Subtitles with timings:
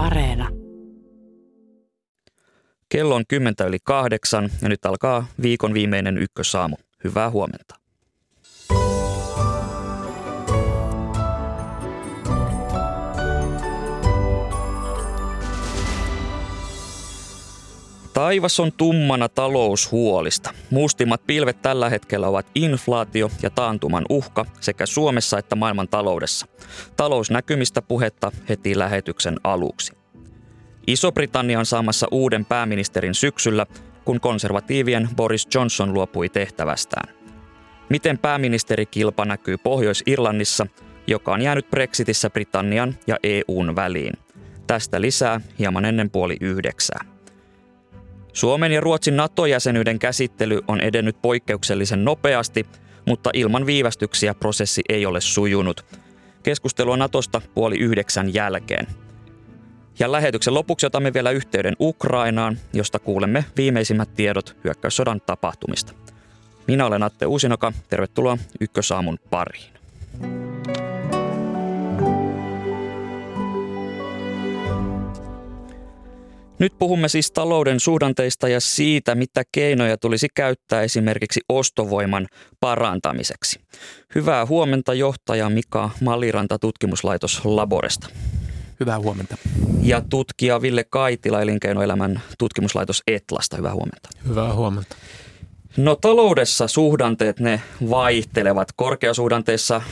[0.00, 0.48] Areena.
[2.88, 6.76] Kello on kymmentä yli kahdeksan ja nyt alkaa viikon viimeinen ykkösaamu.
[7.04, 7.79] Hyvää huomenta.
[18.30, 20.54] Taivas on tummana taloushuolista.
[20.70, 26.46] Mustimmat pilvet tällä hetkellä ovat inflaatio ja taantuman uhka sekä Suomessa että maailman taloudessa.
[26.96, 29.92] Talousnäkymistä puhetta heti lähetyksen aluksi.
[30.86, 33.66] Iso-Britannia on saamassa uuden pääministerin syksyllä,
[34.04, 37.14] kun konservatiivien Boris Johnson luopui tehtävästään.
[37.88, 40.66] Miten pääministerikilpa näkyy Pohjois-Irlannissa,
[41.06, 44.14] joka on jäänyt Brexitissä Britannian ja EUn väliin?
[44.66, 47.09] Tästä lisää hieman ennen puoli yhdeksää.
[48.32, 52.66] Suomen ja Ruotsin NATO-jäsenyyden käsittely on edennyt poikkeuksellisen nopeasti,
[53.06, 55.84] mutta ilman viivästyksiä prosessi ei ole sujunut.
[56.42, 58.86] Keskustelua Natosta puoli yhdeksän jälkeen.
[59.98, 65.92] Ja lähetyksen lopuksi otamme vielä yhteyden Ukrainaan, josta kuulemme viimeisimmät tiedot hyökkäyssodan tapahtumista.
[66.66, 69.72] Minä olen Atte Uusinoka, tervetuloa Ykkösaamun pariin.
[76.60, 82.26] Nyt puhumme siis talouden suhdanteista ja siitä, mitä keinoja tulisi käyttää esimerkiksi ostovoiman
[82.60, 83.60] parantamiseksi.
[84.14, 88.08] Hyvää huomenta johtaja Mika Maliranta tutkimuslaitos Laboresta.
[88.80, 89.36] Hyvää huomenta.
[89.82, 93.56] Ja tutkija Ville Kaitila elinkeinoelämän tutkimuslaitos Etlasta.
[93.56, 94.08] Hyvää huomenta.
[94.28, 94.96] Hyvää huomenta.
[95.76, 98.68] No taloudessa suhdanteet ne vaihtelevat.
[98.76, 99.82] Korkeasuhdanteessa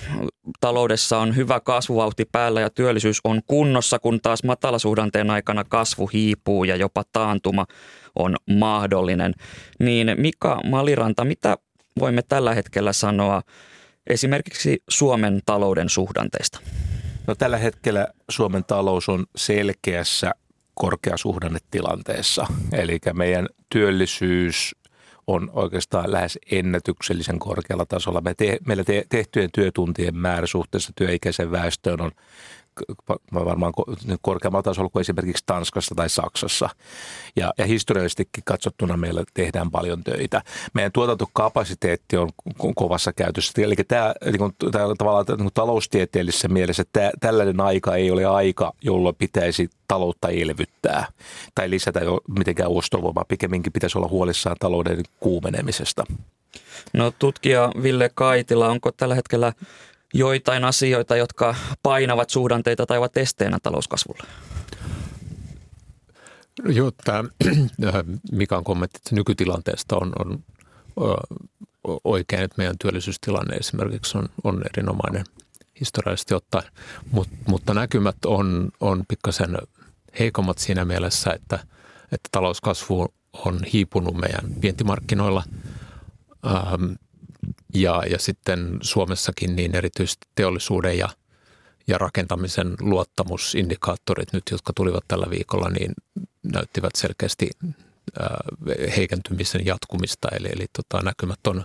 [0.61, 6.65] taloudessa on hyvä kasvuvauhti päällä ja työllisyys on kunnossa, kun taas matalasuhdanteen aikana kasvu hiipuu
[6.65, 7.67] ja jopa taantuma
[8.17, 9.35] on mahdollinen.
[9.79, 11.57] Niin Mika Maliranta, mitä
[11.99, 13.43] voimme tällä hetkellä sanoa
[14.07, 16.61] esimerkiksi Suomen talouden suhdanteista?
[17.27, 20.31] No tällä hetkellä Suomen talous on selkeässä
[20.75, 22.47] korkeasuhdannetilanteessa.
[22.73, 24.75] Eli meidän työllisyys
[25.29, 28.21] on oikeastaan lähes ennätyksellisen korkealla tasolla.
[28.21, 32.13] Me te, meillä te, tehtyjen työtuntien määrä suhteessa työikäisen väestöön on
[33.35, 33.73] varmaan
[34.23, 36.69] korkeammalla tasolla kuin esimerkiksi Tanskassa tai Saksassa.
[37.37, 40.43] Ja, ja historiallisestikin katsottuna meillä tehdään paljon töitä.
[40.75, 42.31] Meidän tuotantokapasiteetti on
[42.75, 43.63] kovassa käytössä.
[43.63, 49.15] Eli tämä, niin tämä tavallaan niin taloustieteellisessä mielessä tämä, tällainen aika ei ole aika, jolloin
[49.15, 51.07] pitäisi taloutta elvyttää
[51.55, 53.25] tai lisätä jo mitenkään ostovoimaa.
[53.29, 56.05] Pikemminkin pitäisi olla huolissaan talouden kuumenemisesta.
[56.93, 59.53] No tutkija Ville Kaitila, onko tällä hetkellä
[60.15, 64.23] joitain asioita, jotka painavat suhdanteita tai ovat esteenä talouskasvulle?
[66.65, 67.25] Joo, tämä
[68.33, 70.43] Mikan kommentti nykytilanteesta on, on
[72.05, 75.25] oikein, että meidän työllisyystilanne esimerkiksi on, on erinomainen
[75.81, 76.71] historiallisesti ottaen,
[77.11, 79.59] Mut, mutta näkymät on, on pikkasen
[80.19, 81.59] heikommat siinä mielessä, että,
[82.13, 85.43] että talouskasvu on hiipunut meidän vientimarkkinoilla.
[86.47, 86.93] Ähm,
[87.81, 91.09] ja, ja sitten Suomessakin niin erityisesti teollisuuden ja,
[91.87, 95.93] ja rakentamisen luottamusindikaattorit nyt, jotka tulivat tällä viikolla, niin
[96.43, 97.51] näyttivät selkeästi
[98.21, 98.39] ää,
[98.97, 100.29] heikentymisen jatkumista.
[100.33, 101.65] Eli, eli tota, näkymät on,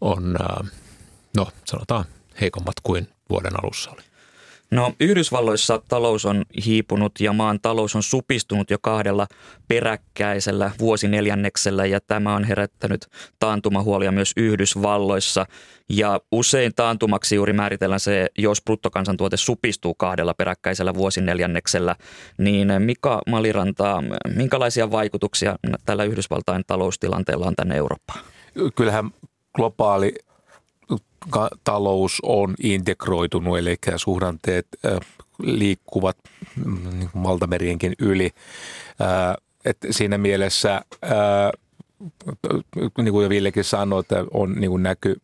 [0.00, 0.64] on ää,
[1.36, 2.04] no sanotaan
[2.40, 4.02] heikommat kuin vuoden alussa oli.
[4.70, 9.26] No Yhdysvalloissa talous on hiipunut ja maan talous on supistunut jo kahdella
[9.68, 13.06] peräkkäisellä vuosineljänneksellä ja tämä on herättänyt
[13.38, 15.46] taantumahuolia myös Yhdysvalloissa.
[15.88, 21.96] Ja usein taantumaksi juuri määritellään se, jos bruttokansantuote supistuu kahdella peräkkäisellä vuosineljänneksellä.
[22.38, 24.02] Niin Mika Maliranta,
[24.36, 28.20] minkälaisia vaikutuksia tällä Yhdysvaltain taloustilanteella on tänne Eurooppaan?
[28.76, 29.10] Kyllähän
[29.54, 30.14] globaali
[31.64, 34.66] talous on integroitunut, eli suhdanteet
[35.38, 36.16] liikkuvat
[36.64, 38.30] mm, niin valtamerienkin yli.
[39.64, 40.82] Et siinä mielessä
[42.98, 45.14] niin kuin jo Villekin sanoi, että on niin kuin näky,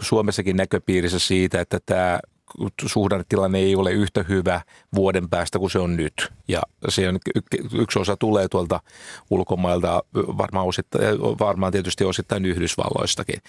[0.00, 2.20] Suomessakin näköpiirissä siitä, että tämä
[2.86, 4.60] suhdannetilanne ei ole yhtä hyvä
[4.94, 6.32] vuoden päästä kuin se on nyt.
[6.48, 7.18] Ja se on,
[7.74, 8.80] yksi osa tulee tuolta
[9.30, 13.40] ulkomailta, varmaan, osittain, varmaan tietysti osittain Yhdysvalloistakin.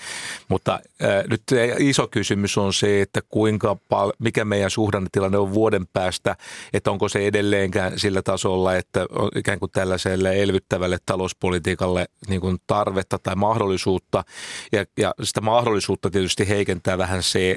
[0.48, 1.44] Mutta ää, nyt
[1.80, 6.36] iso kysymys on se, että kuinka pal- mikä meidän suhdannetilanne on vuoden päästä,
[6.74, 12.58] että onko se edelleenkään sillä tasolla, että on ikään kuin tällaiselle elvyttävälle talouspolitiikalle niin kuin
[12.68, 14.24] tarvetta tai mahdollisuutta.
[14.72, 17.56] Ja, ja sitä mahdollisuutta tietysti heikentää vähän se,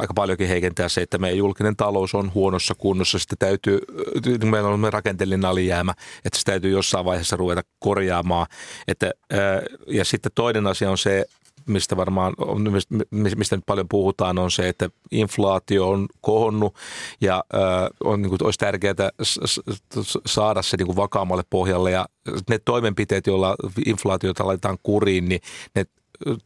[0.00, 3.18] aika paljonkin heikentää sitä se, että meidän julkinen talous on huonossa kunnossa.
[3.18, 3.80] Sitten täytyy,
[4.44, 5.94] meillä on rakenteellinen alijäämä,
[6.24, 8.46] että se täytyy jossain vaiheessa ruveta korjaamaan.
[8.88, 9.10] Että,
[9.86, 11.24] ja sitten toinen asia on se,
[11.66, 12.34] mistä varmaan,
[13.10, 16.74] mistä nyt paljon puhutaan, on se, että inflaatio on kohonnut
[17.20, 17.44] ja
[18.04, 19.10] on, niin kuin, olisi tärkeää
[20.26, 22.06] saada se niin kuin vakaammalle pohjalle ja
[22.50, 23.56] ne toimenpiteet, joilla
[23.86, 25.40] inflaatiota laitetaan kuriin, niin
[25.74, 25.84] ne,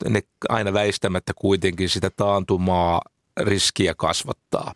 [0.09, 3.01] ne aina väistämättä kuitenkin sitä taantumaa
[3.41, 4.73] riskiä kasvattaa.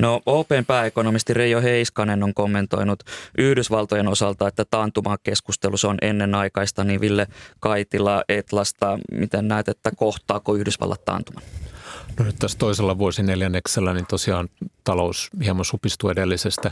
[0.00, 3.02] No Open pääekonomisti Reijo Heiskanen on kommentoinut
[3.38, 7.26] Yhdysvaltojen osalta, että taantumakeskustelussa on ennenaikaista, niin Ville
[7.60, 11.42] Kaitila Etlasta, miten näet, että kohtaako Yhdysvallat taantuman?
[12.18, 14.48] No nyt tässä toisella vuosineljänneksellä niin tosiaan
[14.84, 16.70] talous hieman supistuu edellisestä,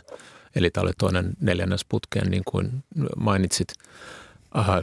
[0.56, 2.84] eli tämä oli toinen neljännesputkeen niin kuin
[3.16, 3.68] mainitsit.
[4.50, 4.82] Aha,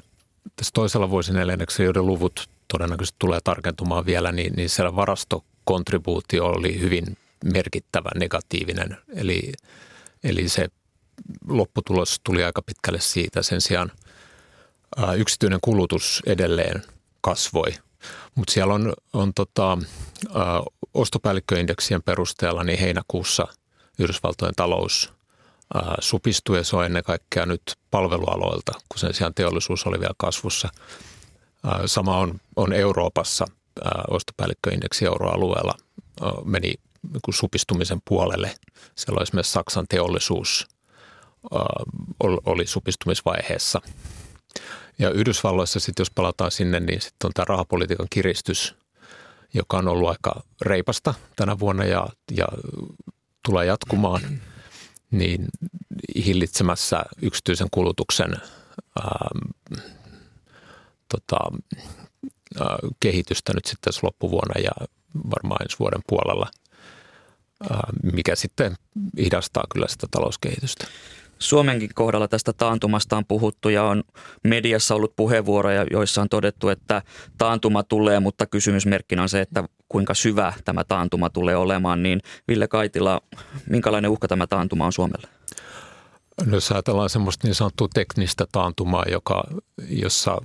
[0.56, 4.96] tässä toisella vuosineljänneksellä, joiden luvut todennäköisesti tulee tarkentumaan vielä, niin, niin siellä
[5.70, 7.18] varastokontribuutio oli hyvin
[7.54, 8.98] merkittävä negatiivinen.
[9.16, 9.52] Eli,
[10.24, 10.68] eli se
[11.48, 13.42] lopputulos tuli aika pitkälle siitä.
[13.42, 13.92] Sen sijaan
[14.98, 16.84] ää, yksityinen kulutus edelleen
[17.22, 17.72] kasvoi.
[18.36, 19.78] Mutta siellä on, on tota,
[20.36, 20.62] ää,
[20.94, 23.48] ostopäällikköindeksien perusteella niin heinäkuussa
[24.00, 25.14] Yhdysvaltojen talous
[25.74, 27.62] ää, supistui ja se on ennen kaikkea nyt
[27.92, 30.70] palvelualoilta, kun sen sijaan teollisuus oli vielä kasvussa.
[31.86, 33.46] Sama on, on Euroopassa
[34.10, 35.74] ostopäällikköindeksi euroalueella
[36.46, 36.74] meni
[37.14, 38.56] niin supistumisen puolelle.
[38.96, 40.68] Siellä esimerkiksi Saksan teollisuus
[42.46, 43.82] oli supistumisvaiheessa.
[45.00, 48.76] Ja Yhdysvalloissa sitten, jos palataan sinne, niin sitten on tämä rahapolitiikan kiristys,
[49.54, 52.48] joka on ollut aika reipasta tänä vuonna ja, ja
[53.46, 54.22] tulee jatkumaan,
[55.12, 55.48] niin
[56.26, 58.34] hillitsemässä yksityisen kulutuksen
[59.00, 59.30] ää,
[61.10, 61.38] tota,
[63.00, 64.88] kehitystä nyt sitten loppuvuonna ja
[65.30, 66.48] varmaan ensi vuoden puolella–
[68.14, 68.76] mikä sitten
[69.18, 70.88] hidastaa kyllä sitä talouskehitystä.
[71.40, 74.04] Suomenkin kohdalla tästä taantumasta on puhuttu ja on
[74.44, 77.02] mediassa ollut puheenvuoroja, joissa on todettu, että
[77.38, 82.04] taantuma tulee, mutta kysymysmerkkinä on se, että kuinka syvä tämä taantuma tulee olemaan.
[82.04, 83.22] Niin Ville Kaitila,
[83.70, 85.28] minkälainen uhka tämä taantuma on Suomelle?
[86.46, 89.44] No, jos ajatellaan semmoista niin sanottua teknistä taantumaa, joka,
[89.90, 90.38] jossa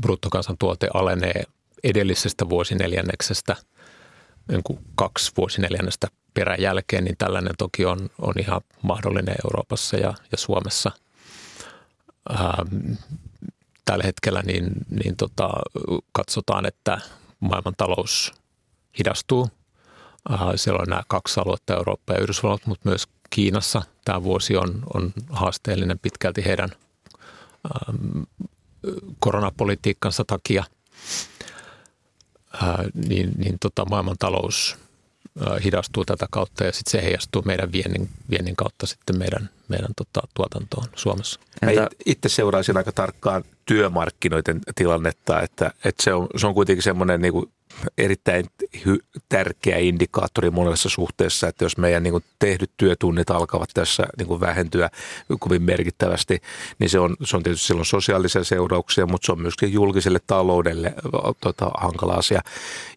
[0.00, 1.42] bruttokansantuote alenee
[1.84, 3.56] edellisestä vuosineljänneksestä–
[4.48, 10.90] niin kaksi vuosineljännestä peräjälkeen, niin tällainen toki on, on ihan mahdollinen Euroopassa ja, ja Suomessa.
[12.30, 12.92] Ähm,
[13.84, 15.50] tällä hetkellä niin, niin tota,
[16.12, 17.00] katsotaan, että
[17.40, 18.32] maailman talous
[18.98, 19.48] hidastuu.
[20.32, 24.82] Äh, siellä on nämä kaksi aluetta, Eurooppa ja Yhdysvallat, mutta myös Kiinassa tämä vuosi on,
[24.94, 26.70] on haasteellinen pitkälti heidän
[27.88, 28.22] ähm,
[29.18, 30.64] koronapolitiikkansa takia–
[32.94, 34.76] niin, niin tota, maailmantalous
[35.64, 40.28] hidastuu tätä kautta ja sitten se heijastuu meidän viennin, viennin kautta sitten meidän, meidän tota,
[40.34, 41.40] tuotantoon Suomessa.
[41.62, 41.88] Entä?
[42.06, 47.32] Itse seuraisin aika tarkkaan työmarkkinoiden tilannetta, että, että se, on, se on kuitenkin semmoinen niin
[47.32, 47.46] kuin
[47.98, 48.44] erittäin
[48.76, 54.28] hy- tärkeä indikaattori monessa suhteessa, että jos meidän niin kuin tehdyt työtunnit alkavat tässä niin
[54.28, 54.90] kuin vähentyä
[55.38, 56.42] kovin merkittävästi,
[56.78, 60.94] niin se on, se on tietysti silloin sosiaalisia seurauksia, mutta se on myöskin julkiselle taloudelle
[61.40, 62.40] tota, hankala asia.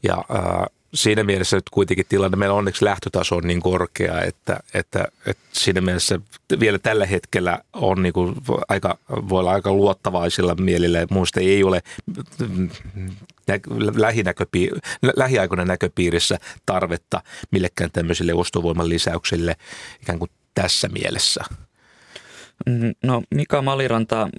[0.03, 5.07] Ja ää, siinä mielessä nyt kuitenkin tilanne, meillä onneksi lähtötaso on niin korkea, että, että,
[5.25, 6.19] että siinä mielessä
[6.59, 8.35] vielä tällä hetkellä on niin kuin
[8.67, 11.05] aika, voi olla aika luottavaisilla mielillä.
[11.09, 11.83] Minusta ei ole
[13.95, 14.79] lähinäköpiir-
[15.15, 17.21] lähiaikoina näköpiirissä tarvetta
[17.51, 19.55] millekään tämmöisille ostovoiman lisäyksille
[20.01, 21.43] ikään kuin tässä mielessä.
[22.65, 24.29] Mm, no Mika Maliranta,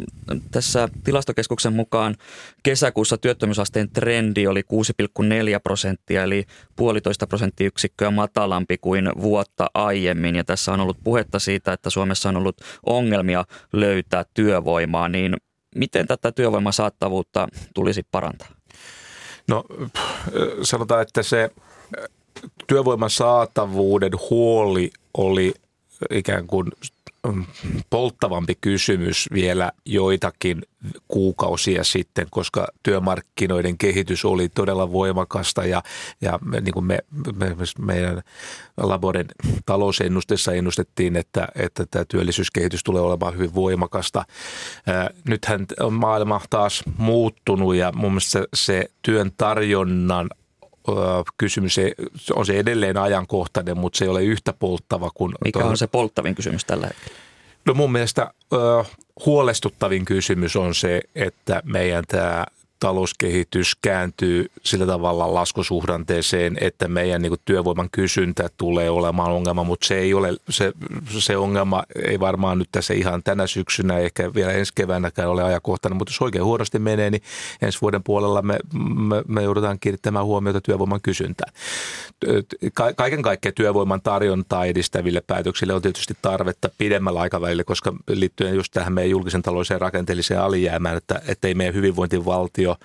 [0.51, 2.15] tässä tilastokeskuksen mukaan
[2.63, 6.45] kesäkuussa työttömyysasteen trendi oli 6,4 prosenttia, eli
[6.77, 10.37] puolitoista prosenttiyksikköä matalampi kuin vuotta aiemmin.
[10.37, 15.37] Ja tässä on ollut puhetta siitä, että Suomessa on ollut ongelmia löytää työvoimaa, niin
[15.75, 18.49] miten tätä työvoiman saattavuutta tulisi parantaa?
[19.49, 19.65] No
[20.63, 21.51] sanotaan, että se
[22.67, 25.55] työvoiman saatavuuden huoli oli
[26.11, 26.73] ikään kuin
[27.91, 30.63] polttavampi kysymys vielä joitakin
[31.09, 35.83] kuukausia sitten, koska työmarkkinoiden kehitys oli todella voimakasta ja,
[36.21, 36.99] ja niin kuin me,
[37.37, 38.23] me, meidän
[38.77, 39.27] Laboren
[39.67, 44.25] talousennusteessa ennustettiin, että, että tämä työllisyyskehitys tulee olemaan hyvin voimakasta.
[45.29, 50.31] Nythän on maailma taas muuttunut ja mun mielestä se työn tarjonnan
[51.39, 51.77] kysymys
[52.35, 55.35] on se edelleen ajankohtainen, mutta se ei ole yhtä polttava kuin...
[55.45, 57.17] Mikä on se polttavin kysymys tällä hetkellä?
[57.65, 58.85] No mun mielestä ö,
[59.27, 62.47] huolestuttavin kysymys on se, että meidän tämä
[62.81, 69.87] talouskehitys kääntyy sillä tavalla laskusuhdanteeseen, että meidän niin kuin työvoiman kysyntä tulee olemaan ongelma, mutta
[69.87, 70.73] se ei ole, se,
[71.19, 75.97] se ongelma ei varmaan nyt tässä ihan tänä syksynä, ehkä vielä ensi keväänäkään ole ajankohtainen,
[75.97, 77.23] mutta jos oikein huonosti menee, niin
[77.63, 78.59] ensi vuoden puolella me,
[79.09, 81.53] me, me joudutaan kiinnittämään huomiota työvoiman kysyntään.
[82.97, 88.93] Kaiken kaikkiaan työvoiman tarjontaa edistäville päätöksille on tietysti tarvetta pidemmällä aikavälillä, koska liittyen just tähän
[88.93, 92.77] meidän julkisen talouden rakenteelliseen alijäämään, että, että ei meidän hyvinvointivaltio paljon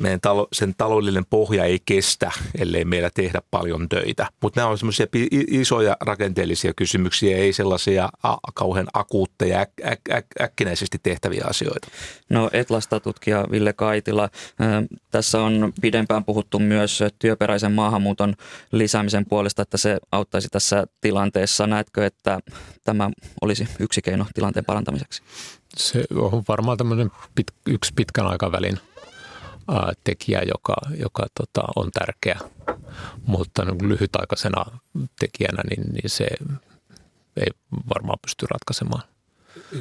[0.00, 4.26] meidän talo, sen taloudellinen pohja ei kestä, ellei meillä tehdä paljon töitä.
[4.42, 5.06] Mutta nämä on semmoisia
[5.50, 11.88] isoja rakenteellisia kysymyksiä, ei sellaisia a, kauhean akuutteja, äk, äk, äk, äkkinäisesti tehtäviä asioita.
[12.30, 14.28] No Etlasta tutkija Ville Kaitila,
[15.10, 18.34] tässä on pidempään puhuttu myös työperäisen maahanmuuton
[18.72, 21.66] lisäämisen puolesta, että se auttaisi tässä tilanteessa.
[21.66, 22.40] Näetkö, että
[22.84, 25.22] tämä olisi yksi keino tilanteen parantamiseksi?
[25.76, 28.78] Se on varmaan tämmöinen pit, yksi pitkän aikavälin
[30.04, 32.40] tekijä, joka, joka tota, on tärkeä,
[33.26, 34.64] mutta niin lyhytaikaisena
[35.18, 36.26] tekijänä niin, niin se
[37.36, 37.46] ei
[37.94, 39.02] varmaan pysty ratkaisemaan.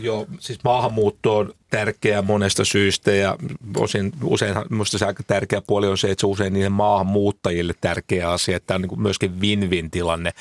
[0.02, 3.38] Joo, siis maahanmuutto on tärkeä monesta syystä ja
[3.78, 7.74] osin, usein minusta se aika tärkeä puoli on se, että se on usein niille maahanmuuttajille
[7.82, 10.32] tärkeä asia, että tämä on niin myöskin win-win tilanne.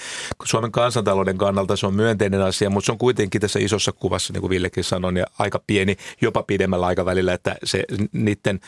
[0.44, 4.40] Suomen kansantalouden kannalta se on myönteinen asia, mutta se on kuitenkin tässä isossa kuvassa, niin
[4.40, 8.60] kuin Villekin sanoi, niin aika pieni, jopa pidemmällä aikavälillä, että se niiden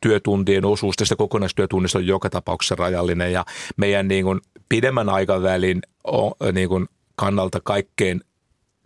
[0.00, 3.44] työtuntien osuus tästä kokonaistyötunnista on joka tapauksessa rajallinen ja
[3.76, 6.86] meidän niin kuin pidemmän aikavälin on, niin kuin
[7.16, 8.20] kannalta kaikkein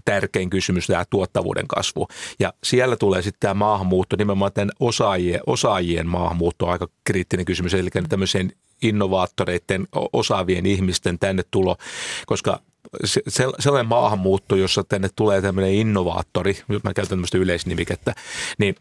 [0.04, 2.09] tärkein kysymys, tämä tuottavuuden kasvu.
[2.40, 7.75] Ja siellä tulee sitten tämä maahanmuutto, nimenomaan tämän osaajien, osaajien maahanmuutto on aika kriittinen kysymys,
[7.75, 8.52] eli tämmöisen
[8.83, 11.76] innovaattoreiden, osaavien ihmisten tänne tulo,
[12.26, 12.61] koska
[13.58, 18.14] sellainen maahanmuutto, jossa tänne tulee tämmöinen innovaattori, nyt mä käytän tämmöistä yleisnimikettä,
[18.58, 18.75] niin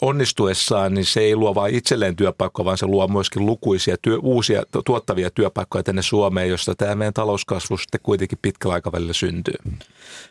[0.00, 4.62] onnistuessaan niin se ei luo vain itselleen työpaikkoja, vaan se luo myöskin lukuisia työ, uusia
[4.84, 9.54] tuottavia työpaikkoja tänne Suomeen, josta tämä meidän talouskasvu sitten kuitenkin pitkällä aikavälillä syntyy.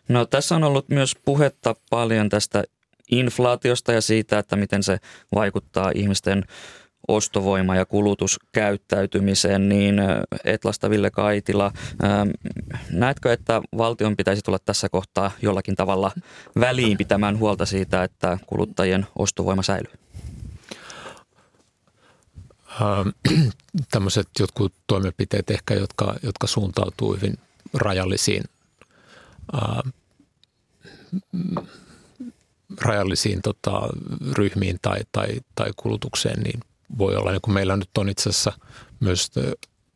[0.09, 2.63] No tässä on ollut myös puhetta paljon tästä
[3.11, 4.97] inflaatiosta ja siitä, että miten se
[5.35, 6.45] vaikuttaa ihmisten
[7.07, 9.95] ostovoima- ja kulutuskäyttäytymiseen, niin
[10.43, 11.71] Etlasta Ville Kaitila,
[12.91, 16.11] näetkö, että valtion pitäisi tulla tässä kohtaa jollakin tavalla
[16.59, 19.93] väliin pitämään huolta siitä, että kuluttajien ostovoima säilyy?
[23.91, 27.37] Tämmöiset jotkut toimenpiteet ehkä, jotka, jotka suuntautuu hyvin
[27.73, 28.43] rajallisiin
[32.81, 33.81] rajallisiin tota,
[34.37, 36.59] ryhmiin tai, tai, tai kulutukseen, niin
[36.97, 38.51] voi olla, niin kuin meillä nyt on itse asiassa
[38.99, 39.31] myös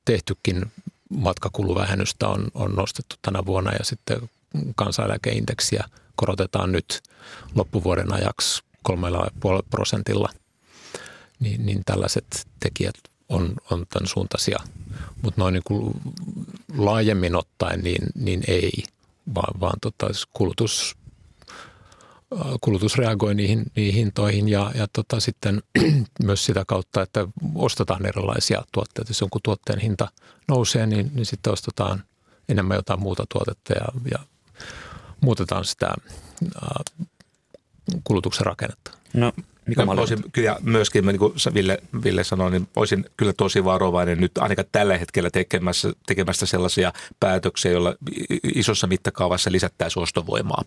[0.05, 0.71] tehtykin
[1.09, 4.29] matkakuluvähennystä on, on nostettu tänä vuonna ja sitten
[4.75, 5.83] kansaneläkeindeksiä
[6.15, 7.01] korotetaan nyt
[7.55, 8.95] loppuvuoden ajaksi 3,5
[9.69, 10.29] prosentilla,
[11.39, 12.95] niin, niin tällaiset tekijät
[13.29, 14.59] on, on tämän suuntaisia.
[15.21, 15.93] Mutta noin niin kuin
[16.77, 18.83] laajemmin ottaen, niin, niin ei,
[19.35, 20.95] vaan, vaan tota, kulutus
[22.61, 25.63] kulutus reagoi niihin, niihin hintoihin ja, ja tota, sitten
[26.23, 29.09] myös sitä kautta, että ostetaan erilaisia tuotteita.
[29.09, 30.07] Jos jonkun tuotteen hinta
[30.47, 32.03] nousee, niin, niin sitten ostetaan
[32.49, 34.19] enemmän jotain muuta tuotetta ja, ja
[35.21, 36.67] muutetaan sitä ä,
[38.03, 38.91] kulutuksen rakennetta.
[39.13, 39.33] No
[39.65, 44.21] mikä mä olisin kyllä myöskin, niin kuin Ville, Ville sanoi, niin olisin kyllä tosi varovainen
[44.21, 47.95] nyt ainakaan tällä hetkellä tekemässä, tekemässä sellaisia päätöksiä, joilla
[48.55, 50.63] isossa mittakaavassa lisättäisiin ostovoimaa.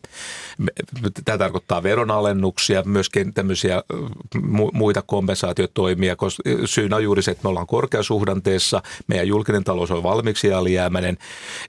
[1.25, 3.83] Tämä tarkoittaa veronalennuksia, myöskin tämmöisiä
[4.73, 10.03] muita kompensaatiotoimia, koska syynä on juuri se, että me ollaan korkeasuhdanteessa, meidän julkinen talous on
[10.03, 11.19] valmiiksi alijäämäinen,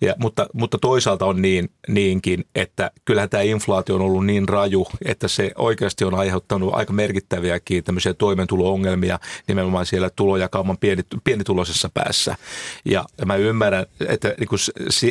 [0.01, 4.87] ja, mutta, mutta toisaalta on niin, niinkin, että kyllähän tämä inflaatio on ollut niin raju,
[5.05, 11.89] että se oikeasti on aiheuttanut aika merkittävää merkittäviäkin tämmöisiä toimeentulo-ongelmia nimenomaan siellä tulojakauman pieni, pienituloisessa
[11.93, 12.35] päässä.
[12.85, 14.59] Ja mä ymmärrän, että niin kuin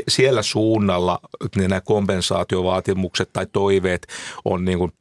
[0.09, 1.21] siellä suunnalla
[1.57, 4.07] niin nämä kompensaatiovaatimukset tai toiveet
[4.45, 4.93] on niin kuin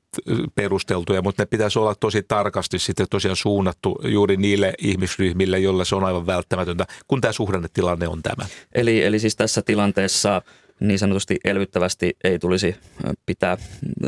[0.55, 5.95] perusteltuja, mutta ne pitäisi olla tosi tarkasti sitten tosiaan suunnattu juuri niille ihmisryhmille, joille se
[5.95, 8.45] on aivan välttämätöntä, kun tämä suhdannetilanne on tämä.
[8.75, 10.41] Eli, eli siis tässä tilanteessa
[10.79, 12.75] niin sanotusti elvyttävästi ei tulisi
[13.25, 13.57] pitää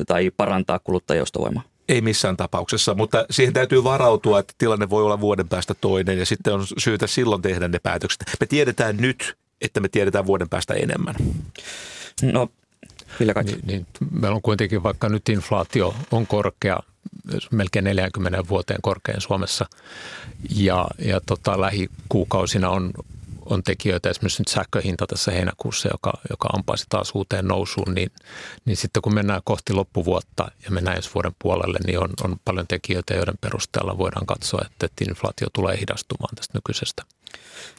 [0.08, 1.64] tai parantaa kuluttajien ostovoimaa?
[1.90, 6.26] Ei missään tapauksessa, mutta siihen täytyy varautua, että tilanne voi olla vuoden päästä toinen ja
[6.26, 8.24] sitten on syytä silloin tehdä ne päätökset.
[8.40, 11.16] Me tiedetään nyt, että me tiedetään vuoden päästä enemmän.
[12.22, 12.50] No,
[13.20, 16.80] niin, niin, meillä on kuitenkin, vaikka nyt inflaatio on korkea,
[17.52, 19.66] melkein 40 vuoteen korkein Suomessa,
[20.50, 22.92] ja, ja tota, lähikuukausina on
[23.46, 28.12] on tekijöitä, esimerkiksi nyt sähköhinta tässä heinäkuussa, joka, joka ampaisi taas uuteen nousuun, niin,
[28.66, 32.68] niin sitten kun mennään kohti loppuvuotta ja mennään ensi vuoden puolelle, niin on, on paljon
[32.68, 37.04] tekijöitä, joiden perusteella voidaan katsoa, että, että inflaatio tulee hidastumaan tästä nykyisestä.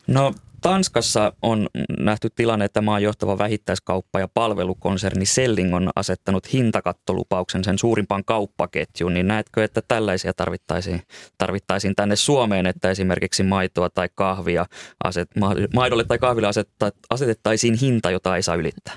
[0.07, 7.65] No Tanskassa on nähty tilanne, että maan johtava vähittäiskauppa- ja palvelukonserni Selling on asettanut hintakattolupauksen
[7.65, 9.15] sen suurimpaan kauppaketjuun.
[9.15, 11.03] Niin näetkö, että tällaisia tarvittaisiin,
[11.39, 14.67] tarvittaisiin tänne Suomeen, että esimerkiksi maitoa tai kahvia
[15.05, 15.31] aset,
[15.75, 18.95] maidolle tai kahville asetta, asetettaisiin hinta, jota ei saa ylittää?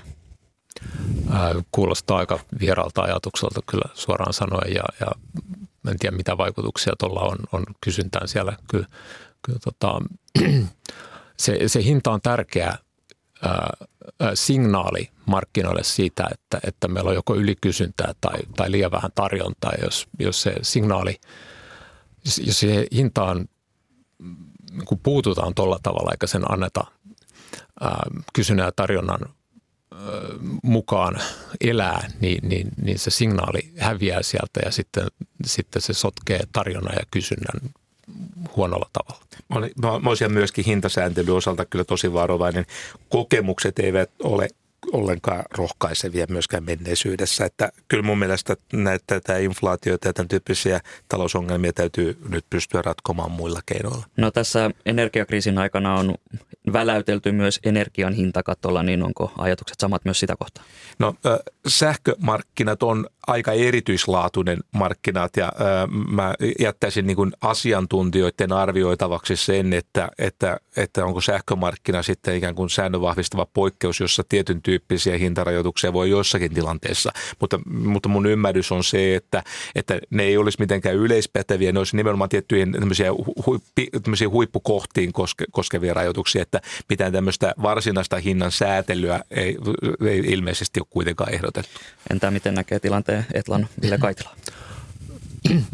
[1.72, 5.06] kuulostaa aika vieraalta ajatukselta kyllä suoraan sanoen ja, ja
[5.90, 8.56] en tiedä mitä vaikutuksia tuolla on, on kysyntään siellä.
[8.70, 8.86] Kyllä,
[9.42, 10.00] kyllä tota,
[11.36, 12.78] se, se hinta on tärkeä
[13.42, 13.76] ää,
[14.34, 19.72] signaali markkinoille siitä, että, että meillä on joko ylikysyntää tai, tai liian vähän tarjontaa.
[19.82, 21.20] Jos, jos se signaali,
[22.46, 23.48] jos se hintaan
[24.84, 26.84] kun puututaan tuolla tavalla eikä sen anneta
[27.80, 29.20] ää, kysynnän ja tarjonnan
[30.62, 31.20] mukaan
[31.60, 35.06] elää, niin, niin, niin se signaali häviää sieltä ja sitten,
[35.44, 37.70] sitten se sotkee tarjonnan ja kysynnän
[38.56, 39.24] huonolla tavalla.
[39.82, 42.66] Mä, olisin myöskin hintasääntelyn osalta kyllä tosi varovainen.
[43.08, 44.48] Kokemukset eivät ole
[44.92, 47.44] ollenkaan rohkaisevia myöskään menneisyydessä.
[47.44, 53.30] Että kyllä mun mielestä näitä tämä inflaatioita ja tämän tyyppisiä talousongelmia täytyy nyt pystyä ratkomaan
[53.30, 54.06] muilla keinoilla.
[54.16, 56.14] No tässä energiakriisin aikana on
[56.72, 60.64] väläytelty myös energian hintakatolla, niin onko ajatukset samat myös sitä kohtaa?
[60.98, 61.14] No
[61.68, 65.52] sähkömarkkinat on aika erityislaatuinen markkinat ja
[66.08, 72.70] mä jättäisin niin kuin asiantuntijoiden arvioitavaksi sen, että, että, että onko sähkömarkkina sitten ikään kuin
[72.70, 77.12] säännönvahvistava poikkeus, jossa tietyn tyyppisiä hintarajoituksia voi jossakin tilanteessa.
[77.40, 79.42] Mutta, mutta mun ymmärrys on se, että,
[79.74, 82.76] että ne ei olisi mitenkään yleispäteviä, ne olisi nimenomaan tiettyjen
[83.46, 83.88] huippi,
[84.30, 89.56] huippukohtiin koske, koskevia rajoituksia, että mitään tämmöistä varsinaista hinnan säätelyä ei,
[90.08, 91.80] ei ilmeisesti ole kuitenkaan ehdotettu.
[92.10, 94.30] Entä miten näkee tilanteen Etlan Ville Kaitila?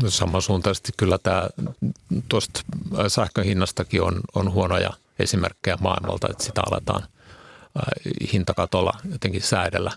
[0.02, 1.48] No samansuuntaisesti kyllä tämä
[2.28, 2.60] tuosta
[3.08, 7.02] sähkön hinnastakin on, on huonoja esimerkkejä maailmalta, että sitä aletaan
[8.32, 9.92] hintakatolla jotenkin säädellä.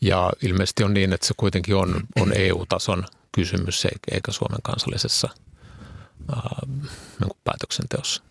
[0.00, 5.28] Ja ilmeisesti on niin, että se kuitenkin on, on EU-tason kysymys eikä Suomen kansallisessa
[6.36, 6.58] ää,
[7.20, 8.22] niin päätöksenteossa.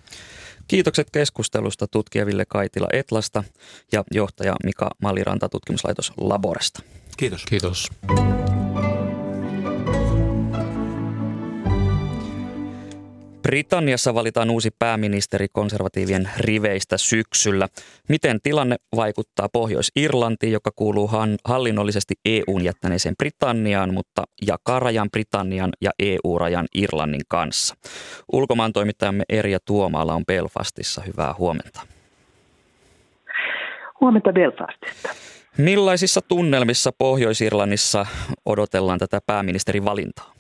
[0.67, 3.43] Kiitokset keskustelusta tutkija Ville Kaitila Etlasta
[3.91, 6.83] ja johtaja Mika Malliranta tutkimuslaitos Laboresta.
[7.17, 7.45] Kiitos.
[7.45, 7.89] Kiitos.
[13.43, 17.67] Britanniassa valitaan uusi pääministeri konservatiivien riveistä syksyllä.
[18.09, 21.09] Miten tilanne vaikuttaa Pohjois-Irlantiin, joka kuuluu
[21.45, 27.75] hallinnollisesti EUn jättäneeseen Britanniaan, mutta jakaa rajan Britannian ja EU-rajan Irlannin kanssa?
[28.31, 31.01] Ulkomaan toimittajamme Erja Tuomaala on Belfastissa.
[31.01, 31.81] Hyvää huomenta.
[34.01, 35.09] Huomenta Belfastista.
[35.57, 38.05] Millaisissa tunnelmissa Pohjois-Irlannissa
[38.45, 40.33] odotellaan tätä pääministerin valintaa?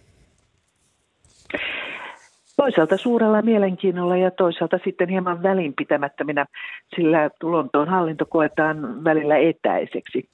[2.57, 6.45] Toisaalta suurella mielenkiinnolla ja toisaalta sitten hieman välinpitämättöminä,
[6.95, 10.29] sillä Lontoon hallinto koetaan välillä etäiseksi.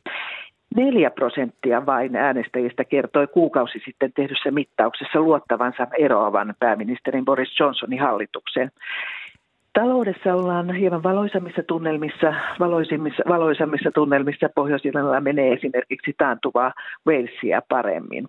[0.75, 8.71] Neljä prosenttia vain äänestäjistä kertoi kuukausi sitten tehdyssä mittauksessa luottavansa eroavan pääministerin Boris Johnsonin hallitukseen.
[9.73, 14.83] Taloudessa ollaan hieman valoisammissa tunnelmissa, valoisimmissa, valoisammissa tunnelmissa pohjois
[15.19, 16.73] menee esimerkiksi taantuvaa
[17.07, 18.27] Walesia paremmin.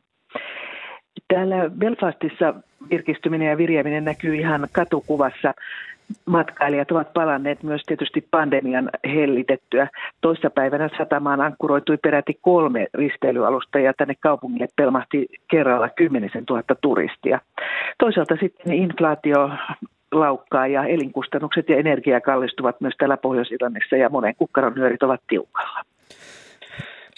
[1.29, 2.55] Täällä Belfastissa
[2.91, 5.55] virkistyminen ja virjääminen näkyy ihan katukuvassa.
[6.27, 9.89] Matkailijat ovat palanneet myös tietysti pandemian hellitettyä.
[10.21, 17.41] Toissapäivänä satamaan ankkuroitui peräti kolme risteilyalusta ja tänne kaupungille pelmahti kerralla kymmenisen tuhatta turistia.
[17.99, 19.51] Toisaalta sitten inflaatio
[20.13, 25.81] laukkaa ja elinkustannukset ja energia kallistuvat myös täällä Pohjois-Irlannissa ja monen kukkaron nyörit ovat tiukalla.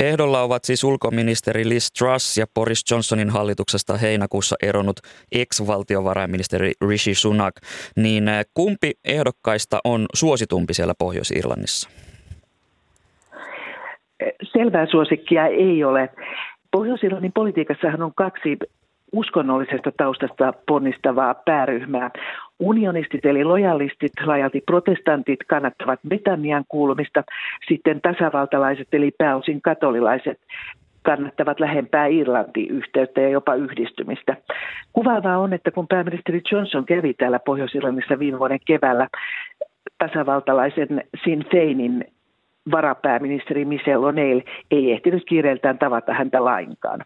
[0.03, 4.97] Ehdolla ovat siis ulkoministeri Liz Truss ja Boris Johnsonin hallituksesta heinäkuussa eronnut
[5.33, 7.55] ex-valtiovarainministeri Rishi Sunak.
[7.97, 11.91] Niin eh, kumpi ehdokkaista on suositumpi siellä Pohjois-Irlannissa?
[14.43, 16.09] Selvää suosikkia ei ole.
[16.71, 18.59] Pohjois-Irlannin politiikassahan on kaksi
[19.13, 22.11] uskonnollisesta taustasta ponnistavaa pääryhmää.
[22.63, 27.25] Unionistit eli lojalistit, laajalti protestantit kannattavat Britannian kuulumista,
[27.69, 30.41] sitten tasavaltalaiset eli pääosin katolilaiset
[31.03, 34.37] kannattavat lähempää Irlanti-yhteyttä ja jopa yhdistymistä.
[34.93, 39.09] Kuvaavaa on, että kun pääministeri Johnson kävi täällä Pohjois-Irlannissa viime vuoden keväällä
[39.99, 42.05] tasavaltalaisen Sinn Feinin
[42.71, 47.01] varapääministeri Michelle O'Neill ei ehtinyt kiireeltään tavata häntä lainkaan.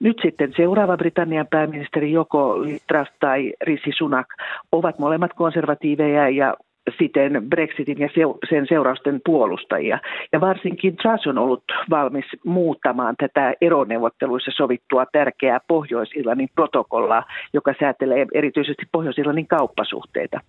[0.00, 2.56] Nyt sitten seuraava Britannian pääministeri joko
[2.88, 4.26] Truss tai Rishi Sunak
[4.72, 6.54] ovat molemmat konservatiiveja ja
[6.98, 8.08] siten Brexitin ja
[8.50, 9.98] sen seurausten puolustajia.
[10.32, 18.26] Ja varsinkin Truss on ollut valmis muuttamaan tätä eroneuvotteluissa sovittua tärkeää Pohjois-Irlannin protokollaa, joka säätelee
[18.34, 20.40] erityisesti Pohjois-Irlannin kauppasuhteita.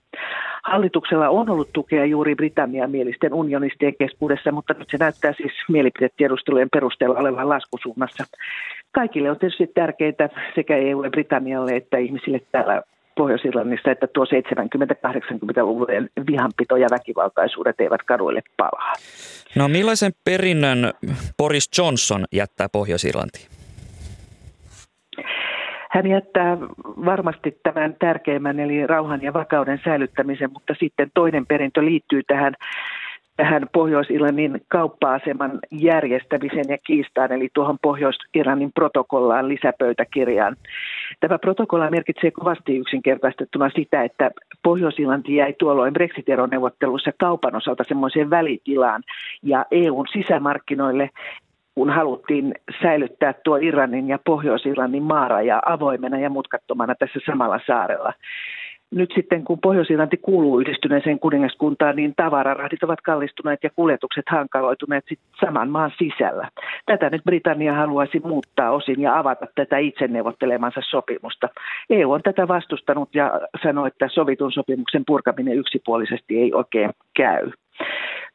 [0.63, 6.69] Hallituksella on ollut tukea juuri Britannian mielisten unionistien keskuudessa, mutta nyt se näyttää siis mielipidetiedustelujen
[6.73, 8.23] perusteella olevan laskusuunnassa.
[8.91, 12.81] Kaikille on tietysti tärkeää sekä EUlle, Britannialle että ihmisille täällä
[13.15, 18.93] Pohjois-Irlannissa, että tuo 70-80-luvujen vihanpito ja väkivaltaisuudet eivät kaduille palaa.
[19.55, 20.91] No millaisen perinnön
[21.37, 23.47] Boris Johnson jättää Pohjois-Irlantiin?
[25.91, 26.57] Hän jättää
[27.05, 32.53] varmasti tämän tärkeimmän eli rauhan ja vakauden säilyttämisen, mutta sitten toinen perintö liittyy tähän
[33.35, 40.55] tähän Pohjois-Irlannin kauppa-aseman järjestämisen ja kiistaan, eli tuohon Pohjois-Irlannin protokollaan lisäpöytäkirjaan.
[41.19, 44.31] Tämä protokolla merkitsee kovasti yksinkertaistettuna sitä, että
[44.63, 49.03] Pohjois-Irlanti jäi tuolloin Brexit-eroneuvotteluissa kaupan osalta semmoiseen välitilaan,
[49.43, 51.09] ja EUn sisämarkkinoille
[51.75, 58.13] kun haluttiin säilyttää tuo Irlannin ja Pohjois-Irlannin maaraja avoimena ja mutkattomana tässä samalla saarella
[58.93, 65.19] nyt sitten kun Pohjois-Irlanti kuuluu yhdistyneeseen kuningaskuntaan, niin tavararahdit ovat kallistuneet ja kuljetukset hankaloituneet sit
[65.39, 66.49] saman maan sisällä.
[66.85, 71.49] Tätä nyt Britannia haluaisi muuttaa osin ja avata tätä itse neuvottelemansa sopimusta.
[71.89, 77.51] EU on tätä vastustanut ja sanoi, että sovitun sopimuksen purkaminen yksipuolisesti ei oikein käy.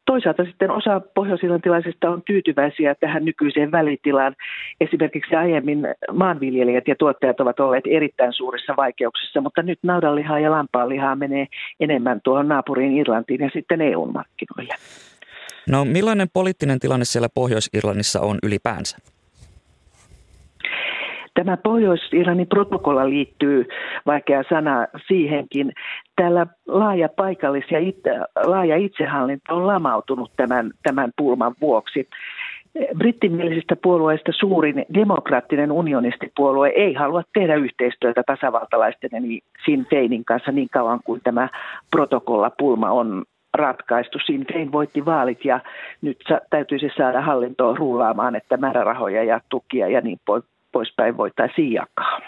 [0.09, 4.35] Toisaalta sitten osa pohjoisilantilaisista on tyytyväisiä tähän nykyiseen välitilaan.
[4.81, 11.15] Esimerkiksi aiemmin maanviljelijät ja tuottajat ovat olleet erittäin suurissa vaikeuksissa, mutta nyt naudanlihaa ja lampaanlihaa
[11.15, 11.47] menee
[11.79, 14.73] enemmän tuohon naapuriin Irlantiin ja sitten EU-markkinoille.
[15.69, 18.97] No millainen poliittinen tilanne siellä Pohjois-Irlannissa on ylipäänsä?
[21.33, 23.65] Tämä Pohjois-Irlannin protokolla liittyy,
[24.05, 25.73] vaikea sana siihenkin.
[26.19, 28.09] Täällä laaja paikallis- ja itse,
[28.45, 32.09] laaja itsehallinto on lamautunut tämän, tämän pulman vuoksi.
[32.97, 40.69] Brittimielisistä puolueista suurin demokraattinen unionistipuolue ei halua tehdä yhteistyötä tasavaltalaisten eli Sinn Feinin kanssa niin
[40.73, 41.49] kauan kuin tämä
[41.91, 44.17] protokollapulma on ratkaistu.
[44.25, 45.59] Sinn Fein voitti vaalit ja
[46.01, 46.17] nyt
[46.49, 50.19] täytyisi saada hallintoa rullaamaan, että määrärahoja ja tukia ja niin
[50.71, 52.19] poispäin voitaisiin jakaa.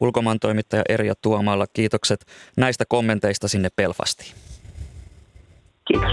[0.00, 2.24] Ulkomaan toimittaja Erja Tuomalla, kiitokset
[2.56, 4.34] näistä kommenteista sinne Belfastiin.
[5.88, 6.12] Kiitos.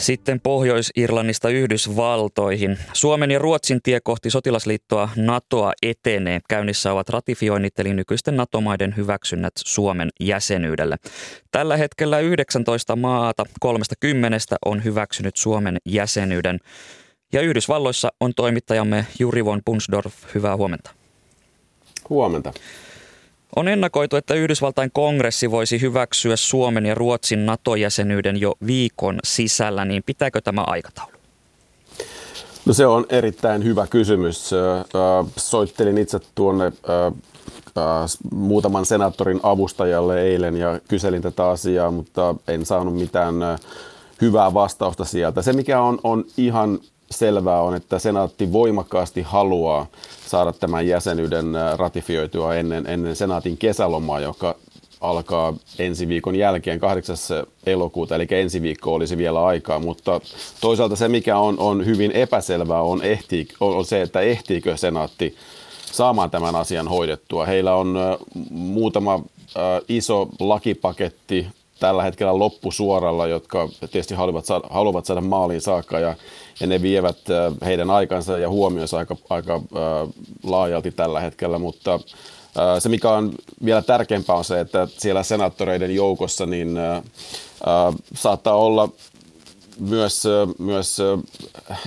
[0.00, 2.78] Sitten Pohjois-Irlannista Yhdysvaltoihin.
[2.92, 6.40] Suomen ja Ruotsin tie kohti sotilasliittoa NATOa etenee.
[6.48, 10.96] Käynnissä ovat ratifioinnit eli nykyisten NATO-maiden hyväksynnät Suomen jäsenyydelle.
[11.50, 16.58] Tällä hetkellä 19 maata 30 on hyväksynyt Suomen jäsenyyden.
[17.32, 20.14] Ja Yhdysvalloissa on toimittajamme Juri von Punsdorf.
[20.34, 20.90] Hyvää huomenta.
[22.10, 22.52] Huomenta.
[23.56, 30.02] On ennakoitu, että Yhdysvaltain kongressi voisi hyväksyä Suomen ja Ruotsin NATO-jäsenyyden jo viikon sisällä, niin
[30.06, 31.12] pitääkö tämä aikataulu?
[32.66, 34.50] No se on erittäin hyvä kysymys.
[35.36, 36.72] Soittelin itse tuonne
[38.32, 43.34] muutaman senaattorin avustajalle eilen ja kyselin tätä asiaa, mutta en saanut mitään
[44.20, 45.42] hyvää vastausta sieltä.
[45.42, 46.78] Se, mikä on, on ihan
[47.10, 49.86] selvää on, että senaatti voimakkaasti haluaa
[50.26, 51.46] saada tämän jäsenyyden
[51.76, 54.54] ratifioitua ennen, ennen senaatin kesälomaa, joka
[55.00, 57.16] alkaa ensi viikon jälkeen 8.
[57.66, 60.20] elokuuta, eli ensi viikko olisi vielä aikaa, mutta
[60.60, 65.36] toisaalta se, mikä on, on hyvin epäselvää, on, ehtii, on se, että ehtiikö senaatti
[65.92, 67.46] saamaan tämän asian hoidettua.
[67.46, 67.96] Heillä on
[68.50, 69.22] muutama äh,
[69.88, 71.46] iso lakipaketti
[71.80, 76.14] tällä hetkellä loppusuoralla, jotka tietysti haluavat saada, haluavat saada maaliin saakka ja,
[76.60, 80.08] ja ne vievät äh, heidän aikansa ja huomionsa aika, aika äh,
[80.42, 82.00] laajalti tällä hetkellä, mutta äh,
[82.78, 83.32] se mikä on
[83.64, 87.02] vielä tärkeämpää on se, että siellä senaattoreiden joukossa niin äh,
[88.14, 88.88] saattaa olla
[89.78, 90.22] myös,
[90.58, 90.98] myös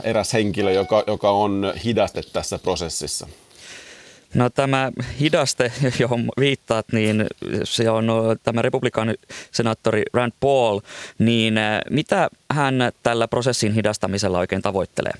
[0.03, 3.27] eräs henkilö, joka, joka on hidaste tässä prosessissa.
[4.33, 7.27] No tämä hidaste, johon viittaat, niin
[7.63, 8.07] se on
[8.43, 10.79] tämä republikaanisenaattori Rand Paul,
[11.19, 11.55] niin
[11.89, 15.13] mitä hän tällä prosessin hidastamisella oikein tavoittelee?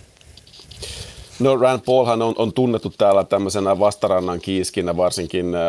[1.39, 5.59] No Rand Paulhan on, on tunnettu täällä tämmöisenä vastarannan kiiskinä varsinkin ä,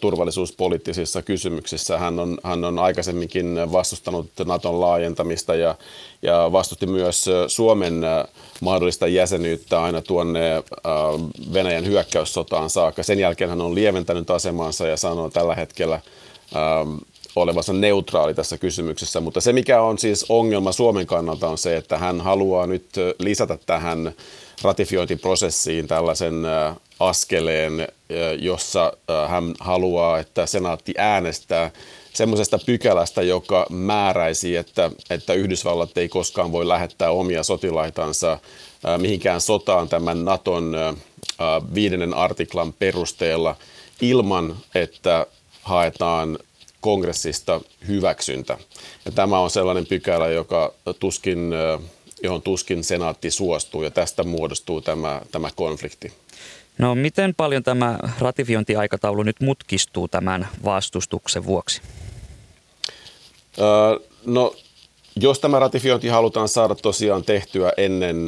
[0.00, 1.98] turvallisuuspoliittisissa kysymyksissä.
[1.98, 5.74] Hän on, hän on aikaisemminkin vastustanut Naton laajentamista ja,
[6.22, 8.02] ja vastusti myös Suomen
[8.60, 10.62] mahdollista jäsenyyttä aina tuonne ä,
[11.52, 13.02] Venäjän hyökkäyssotaan saakka.
[13.02, 16.00] Sen jälkeen hän on lieventänyt asemaansa ja sanoo tällä hetkellä ä,
[17.36, 21.98] olevansa neutraali tässä kysymyksessä, mutta se mikä on siis ongelma Suomen kannalta on se, että
[21.98, 22.84] hän haluaa nyt
[23.18, 24.12] lisätä tähän
[24.62, 26.34] ratifiointiprosessiin tällaisen
[27.00, 27.88] askeleen,
[28.38, 28.92] jossa
[29.28, 31.70] hän haluaa, että senaatti äänestää
[32.12, 38.38] semmoisesta pykälästä, joka määräisi, että, että Yhdysvallat ei koskaan voi lähettää omia sotilaitansa
[38.98, 40.76] mihinkään sotaan tämän Naton
[41.74, 43.56] viidennen artiklan perusteella
[44.00, 45.26] ilman, että
[45.62, 46.38] haetaan
[46.80, 48.58] kongressista hyväksyntä.
[49.04, 51.52] Ja tämä on sellainen pykälä, joka tuskin,
[52.22, 56.12] johon tuskin senaatti suostuu ja tästä muodostuu tämä, tämä konflikti.
[56.78, 61.82] No miten paljon tämä ratifiointiaikataulu nyt mutkistuu tämän vastustuksen vuoksi?
[63.58, 64.54] Öö, no
[65.16, 68.26] jos tämä ratifiointi halutaan saada tosiaan tehtyä ennen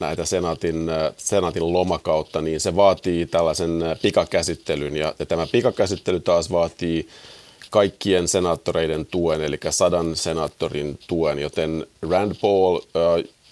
[0.00, 3.70] näitä senaatin, senaatin lomakautta, niin se vaatii tällaisen
[4.02, 4.96] pikakäsittelyn.
[4.96, 7.08] Ja, ja tämä pikakäsittely taas vaatii
[7.74, 12.80] kaikkien senaattoreiden tuen, eli sadan senaattorin tuen, joten Rand Paul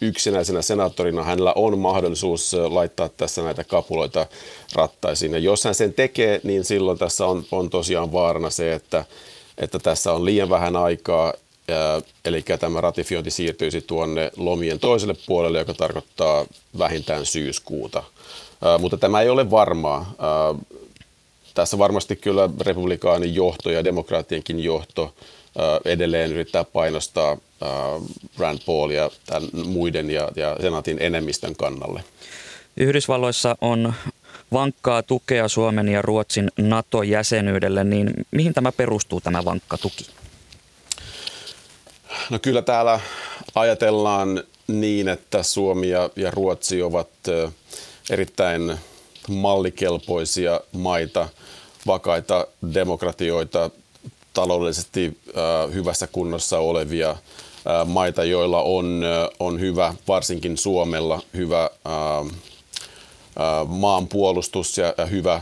[0.00, 4.26] yksinäisenä senaattorina hänellä on mahdollisuus laittaa tässä näitä kapuloita
[4.74, 5.32] rattaisiin.
[5.32, 9.04] Ja jos hän sen tekee, niin silloin tässä on, on tosiaan vaarana se, että,
[9.58, 11.32] että tässä on liian vähän aikaa,
[12.24, 16.46] eli tämä ratifiointi siirtyisi tuonne lomien toiselle puolelle, joka tarkoittaa
[16.78, 18.02] vähintään syyskuuta.
[18.78, 20.14] Mutta tämä ei ole varmaa.
[21.54, 25.14] Tässä varmasti kyllä republikaanin johto ja demokraattienkin johto
[25.84, 27.36] edelleen yrittää painostaa
[28.38, 32.04] Rand Paulia tämän muiden ja, ja senaatin enemmistön kannalle.
[32.76, 33.94] Yhdysvalloissa on
[34.52, 40.06] vankkaa tukea Suomen ja Ruotsin NATO-jäsenyydelle, niin mihin tämä perustuu tämä vankka tuki?
[42.30, 43.00] No kyllä täällä
[43.54, 47.08] ajatellaan niin, että Suomi ja, ja Ruotsi ovat
[48.10, 48.78] erittäin
[49.28, 51.28] mallikelpoisia maita,
[51.86, 53.70] vakaita demokratioita,
[54.32, 55.18] taloudellisesti
[55.74, 57.16] hyvässä kunnossa olevia
[57.86, 59.02] maita, joilla on,
[59.40, 61.70] on hyvä, varsinkin Suomella, hyvä
[63.66, 65.40] maanpuolustus ja, hyvä,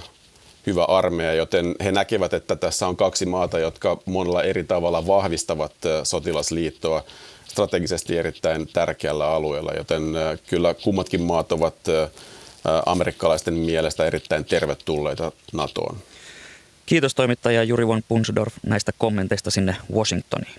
[0.67, 5.73] hyvä armeija, joten he näkevät, että tässä on kaksi maata, jotka monella eri tavalla vahvistavat
[6.05, 7.05] sotilasliittoa
[7.49, 10.03] strategisesti erittäin tärkeällä alueella, joten
[10.47, 11.75] kyllä kummatkin maat ovat
[12.87, 15.99] amerikkalaisten mielestä erittäin tervetulleita NATOon.
[16.87, 20.55] Kiitos toimittaja Juri von Punsdorf näistä kommenteista sinne Washingtoniin.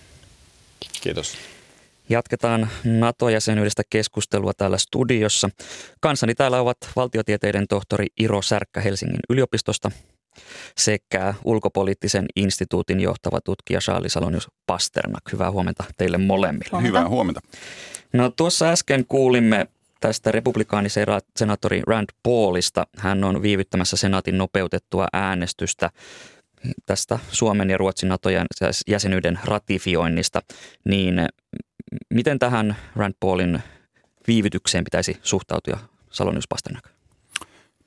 [1.01, 1.33] Kiitos.
[2.09, 5.49] Jatketaan NATO-jäsenyydestä keskustelua täällä studiossa.
[5.99, 9.91] Kanssani täällä ovat valtiotieteiden tohtori Iro Särkkä Helsingin yliopistosta
[10.77, 15.23] sekä ulkopoliittisen instituutin johtava tutkija Charlie Salonius Pasternak.
[15.31, 16.69] Hyvää huomenta teille molemmille.
[16.71, 16.87] Huomenta.
[16.87, 17.41] Hyvää huomenta.
[18.13, 19.67] No tuossa äsken kuulimme
[20.01, 22.87] tästä republikaanisenaattori Rand Paulista.
[22.97, 25.89] Hän on viivyttämässä senaatin nopeutettua äänestystä
[26.85, 30.41] tästä Suomen ja Ruotsin NATO-jäsenyyden ratifioinnista,
[30.85, 31.27] niin
[32.09, 33.59] miten tähän Rand Paulin
[34.27, 35.77] viivytykseen pitäisi suhtautua
[36.09, 36.83] Salonius Pasternak?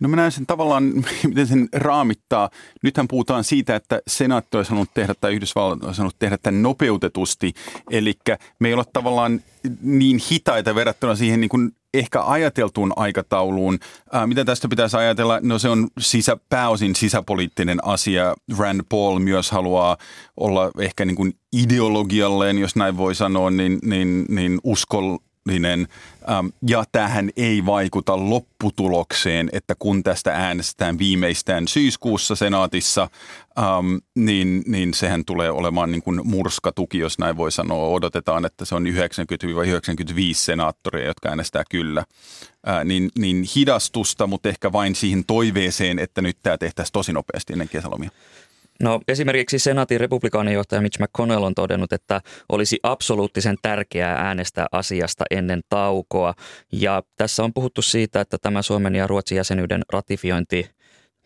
[0.00, 0.84] No mä näen sen tavallaan,
[1.28, 2.50] miten sen raamittaa.
[2.82, 7.52] Nythän puhutaan siitä, että senaatti olisi sanonut tehdä tai Yhdysvallat olisi sanonut tehdä tämän nopeutetusti.
[7.90, 8.14] Eli
[8.58, 9.40] me ei ole tavallaan
[9.82, 13.78] niin hitaita verrattuna siihen niin kuin ehkä ajateltuun aikatauluun.
[14.12, 15.40] Ää, mitä tästä pitäisi ajatella?
[15.42, 18.34] No se on sisä, pääosin sisäpoliittinen asia.
[18.58, 19.96] Rand Paul myös haluaa
[20.36, 25.88] olla ehkä niin kuin ideologialleen, jos näin voi sanoa, niin, niin, niin uskol, mahdollinen
[26.68, 33.10] ja tähän ei vaikuta lopputulokseen, että kun tästä äänestetään viimeistään syyskuussa senaatissa,
[34.14, 37.88] niin, niin sehän tulee olemaan niin kuin murskatuki, jos näin voi sanoa.
[37.88, 38.90] Odotetaan, että se on 90-95
[40.32, 42.04] senaattoria, jotka äänestää kyllä.
[42.84, 47.68] Niin, niin hidastusta, mutta ehkä vain siihen toiveeseen, että nyt tämä tehtäisiin tosi nopeasti ennen
[47.68, 48.10] kesälomia.
[48.82, 55.60] No esimerkiksi senaatin republikaanijohtaja Mitch McConnell on todennut, että olisi absoluuttisen tärkeää äänestää asiasta ennen
[55.68, 56.34] taukoa.
[56.72, 60.70] Ja tässä on puhuttu siitä, että tämä Suomen ja Ruotsin jäsenyyden ratifiointi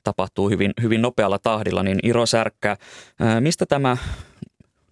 [0.04, 1.82] tapahtuu hyvin, hyvin nopealla tahdilla.
[1.82, 2.76] Niin Iro Särkkä,
[3.40, 3.96] mistä tämä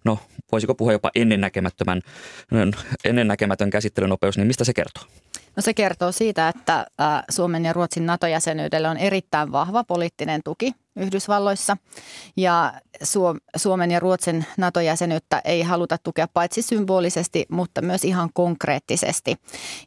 [0.03, 0.19] no
[0.51, 2.01] voisiko puhua jopa ennennäkemättömän,
[3.05, 5.03] ennennäkemätön käsittelynopeus, niin mistä se kertoo?
[5.57, 6.85] No se kertoo siitä, että
[7.29, 11.77] Suomen ja Ruotsin NATO-jäsenyydelle on erittäin vahva poliittinen tuki Yhdysvalloissa.
[12.37, 12.73] Ja
[13.55, 19.35] Suomen ja Ruotsin NATO-jäsenyyttä ei haluta tukea paitsi symbolisesti, mutta myös ihan konkreettisesti.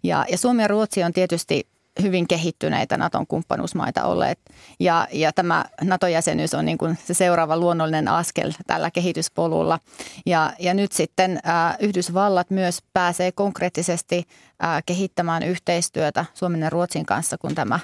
[0.03, 1.69] Ja, ja Suomi ja Ruotsi on tietysti
[2.03, 4.39] hyvin kehittyneitä Naton kumppanuusmaita olleet.
[4.81, 9.79] Ja, ja tämä NATO-jäsenyys on niin kuin se seuraava luonnollinen askel tällä kehityspolulla.
[10.27, 14.25] Ja, ja nyt sitten ä, Yhdysvallat myös pääsee konkreettisesti
[14.65, 17.81] ä, kehittämään yhteistyötä Suomen ja Ruotsin kanssa, kun tämä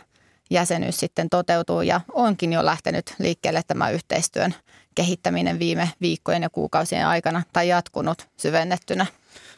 [0.50, 1.82] jäsenyys sitten toteutuu.
[1.82, 4.54] Ja onkin jo lähtenyt liikkeelle tämä yhteistyön
[4.94, 9.06] kehittäminen viime viikkojen ja kuukausien aikana tai jatkunut syvennettynä.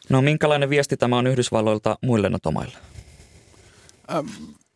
[0.09, 2.77] No minkälainen viesti tämä on Yhdysvalloilta muille NATO-maille?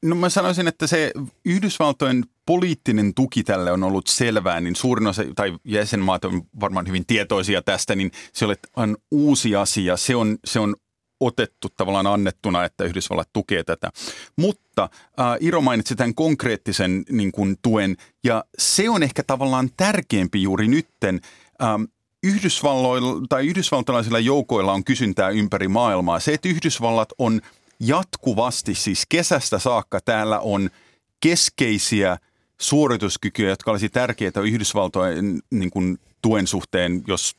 [0.04, 1.12] No mä sanoisin, että se
[1.46, 7.06] Yhdysvaltojen poliittinen tuki tälle on ollut selvää, niin suurin osa, tai jäsenmaat on varmaan hyvin
[7.06, 9.98] tietoisia tästä, niin se on uusi asia.
[9.98, 10.76] Se on, se on
[11.20, 13.92] otettu tavallaan annettuna, että Yhdysvallat tukee tätä.
[14.38, 20.42] Mutta äh, Iro mainitsi tämän konkreettisen niin kuin, tuen, ja se on ehkä tavallaan tärkeämpi
[20.42, 21.22] juuri nytten.
[21.62, 21.84] Ähm,
[22.24, 26.20] Yhdysvalloilla tai yhdysvaltalaisilla joukoilla on kysyntää ympäri maailmaa.
[26.20, 27.42] Se, että Yhdysvallat on
[27.80, 30.70] jatkuvasti, siis kesästä saakka täällä on
[31.20, 32.18] keskeisiä
[32.62, 37.36] suorituskykyjä, jotka olisi tärkeitä Yhdysvaltojen niin kuin, tuen suhteen, jos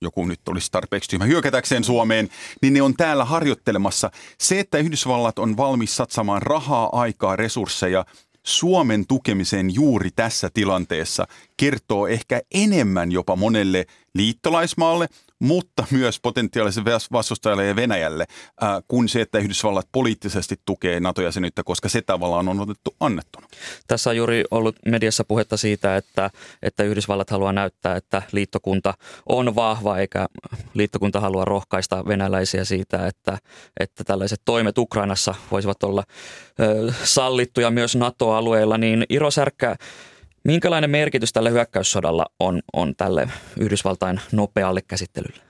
[0.00, 2.28] joku nyt olisi tarpeeksi tyhmä hyökätäkseen Suomeen,
[2.62, 4.10] niin ne on täällä harjoittelemassa.
[4.38, 8.04] Se, että Yhdysvallat on valmis satsamaan rahaa, aikaa, resursseja
[8.42, 17.66] Suomen tukemiseen juuri tässä tilanteessa, kertoo ehkä enemmän jopa monelle liittolaismaalle, mutta myös potentiaaliselle vastustajalle
[17.66, 18.24] ja Venäjälle,
[18.62, 23.46] äh, kuin se, että Yhdysvallat poliittisesti tukee NATO-jäsenyyttä, koska se tavallaan on otettu annettuna.
[23.86, 26.30] Tässä on juuri ollut mediassa puhetta siitä, että,
[26.62, 28.94] että Yhdysvallat haluaa näyttää, että liittokunta
[29.28, 30.26] on vahva, eikä
[30.74, 33.38] liittokunta halua rohkaista venäläisiä siitä, että,
[33.80, 36.04] että tällaiset toimet Ukrainassa voisivat olla
[36.60, 39.76] ö, sallittuja myös NATO-alueilla, niin Iro Särkkä,
[40.48, 43.28] Minkälainen merkitys tällä hyökkäyssodalla on, on tälle
[43.60, 45.42] Yhdysvaltain nopealle käsittelylle?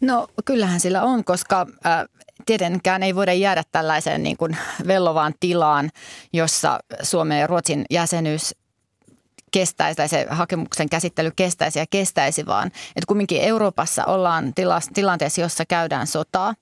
[0.00, 2.04] No kyllähän sillä on, koska äh,
[2.46, 5.90] tietenkään ei voida jäädä tällaiseen niin kuin vellovaan tilaan,
[6.32, 8.54] jossa Suomen ja Ruotsin jäsenyys
[9.50, 15.40] kestäisi tai se hakemuksen käsittely kestäisi ja kestäisi, vaan että kumminkin Euroopassa ollaan tila, tilanteessa,
[15.40, 16.54] jossa käydään sotaa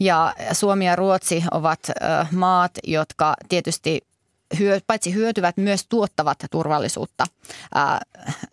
[0.00, 4.00] ja Suomi ja Ruotsi ovat äh, maat, jotka tietysti
[4.58, 7.24] hyö, paitsi hyötyvät, myös tuottavat turvallisuutta
[7.74, 8.00] ää,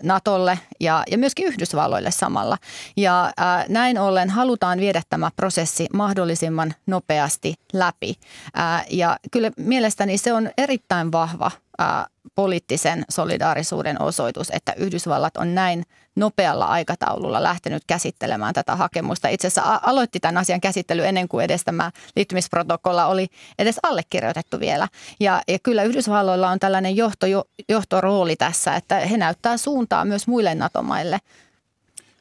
[0.04, 2.58] Natolle ja, ja myöskin Yhdysvalloille samalla.
[2.98, 8.16] Ja ää, näin ollen halutaan viedä tämä prosessi mahdollisimman nopeasti läpi.
[8.54, 15.56] Ää, ja kyllä mielestäni se on erittäin vahva ää, poliittisen solidaarisuuden osoitus, että Yhdysvallat on
[15.56, 15.84] näin
[16.16, 19.28] nopealla aikataululla lähtenyt käsittelemään tätä hakemusta.
[19.28, 23.28] Itse asiassa aloitti tämän asian käsittely ennen kuin edes tämä liittymisprotokolla oli
[23.60, 24.88] edes allekirjoitettu vielä.
[25.20, 27.26] Ja, ja kyllä Yhdysvalloilla on tällainen johto,
[27.70, 31.20] johtorooli tässä, että he näyttää suuntaa myös muille NATO-maille.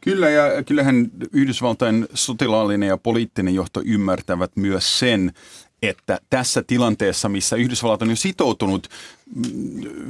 [0.00, 5.32] Kyllä ja kyllähän Yhdysvaltain sotilaallinen ja poliittinen johto ymmärtävät myös sen,
[5.82, 8.88] että tässä tilanteessa, missä Yhdysvallat on jo sitoutunut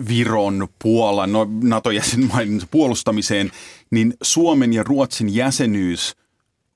[0.08, 3.52] Viron, Puolan, no, NATO-jäsenmaiden puolustamiseen,
[3.90, 6.16] niin Suomen ja Ruotsin jäsenyys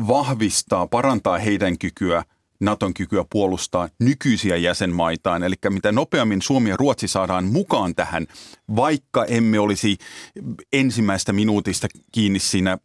[0.07, 2.25] vahvistaa, parantaa heidän kykyä
[2.61, 5.43] Naton kykyä puolustaa nykyisiä jäsenmaitaan.
[5.43, 8.27] Eli mitä nopeammin Suomi ja Ruotsi saadaan mukaan tähän,
[8.77, 9.97] vaikka emme olisi
[10.73, 12.79] ensimmäistä minuutista kiinni siinä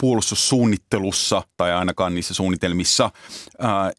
[0.00, 3.10] puolustussuunnittelussa tai ainakaan niissä suunnitelmissa,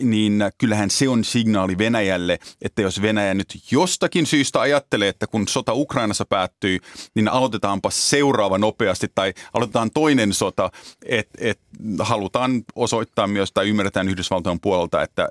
[0.02, 5.48] niin kyllähän se on signaali Venäjälle, että jos Venäjä nyt jostakin syystä ajattelee, että kun
[5.48, 6.80] sota Ukrainassa päättyy,
[7.16, 10.72] niin aloitetaanpa seuraava nopeasti tai aloitetaan toinen sota,
[11.06, 11.60] että et
[12.00, 15.30] halutaan osoittaa myös tai ymmärretään Yhdysvaltojen puolelta, että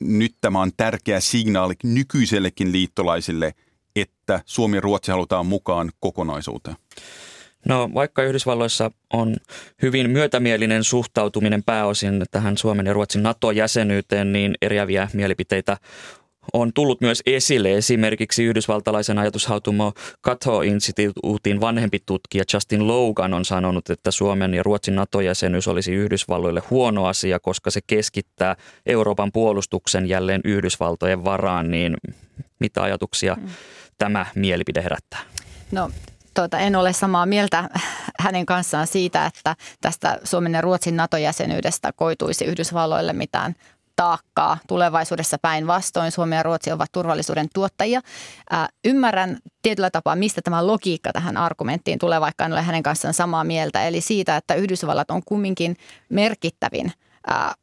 [0.00, 3.54] nyt tämä on tärkeä signaali nykyisellekin liittolaisille,
[3.96, 6.76] että Suomi ja Ruotsi halutaan mukaan kokonaisuuteen.
[7.68, 9.36] No vaikka Yhdysvalloissa on
[9.82, 15.76] hyvin myötämielinen suhtautuminen pääosin tähän Suomen ja Ruotsin NATO-jäsenyyteen, niin eriäviä mielipiteitä
[16.52, 17.76] on tullut myös esille.
[17.76, 19.92] Esimerkiksi yhdysvaltalaisen ajatushautumo
[20.24, 26.62] Cato Instituutin vanhempi tutkija Justin Logan on sanonut, että Suomen ja Ruotsin NATO-jäsenyys olisi Yhdysvalloille
[26.70, 31.70] huono asia, koska se keskittää Euroopan puolustuksen jälleen Yhdysvaltojen varaan.
[31.70, 31.96] Niin
[32.58, 33.48] mitä ajatuksia mm.
[33.98, 35.20] tämä mielipide herättää?
[35.72, 35.90] No
[36.34, 37.68] tuota, en ole samaa mieltä
[38.20, 43.54] hänen kanssaan siitä, että tästä Suomen ja Ruotsin NATO-jäsenyydestä koituisi Yhdysvalloille mitään
[43.96, 46.12] taakkaa tulevaisuudessa päinvastoin.
[46.12, 48.00] Suomi ja Ruotsi ovat turvallisuuden tuottajia.
[48.50, 53.14] Ää, ymmärrän tietyllä tapaa, mistä tämä logiikka tähän argumenttiin tulee, vaikka en ole hänen kanssaan
[53.14, 53.84] samaa mieltä.
[53.84, 55.76] Eli siitä, että Yhdysvallat on kumminkin
[56.08, 56.92] merkittävin–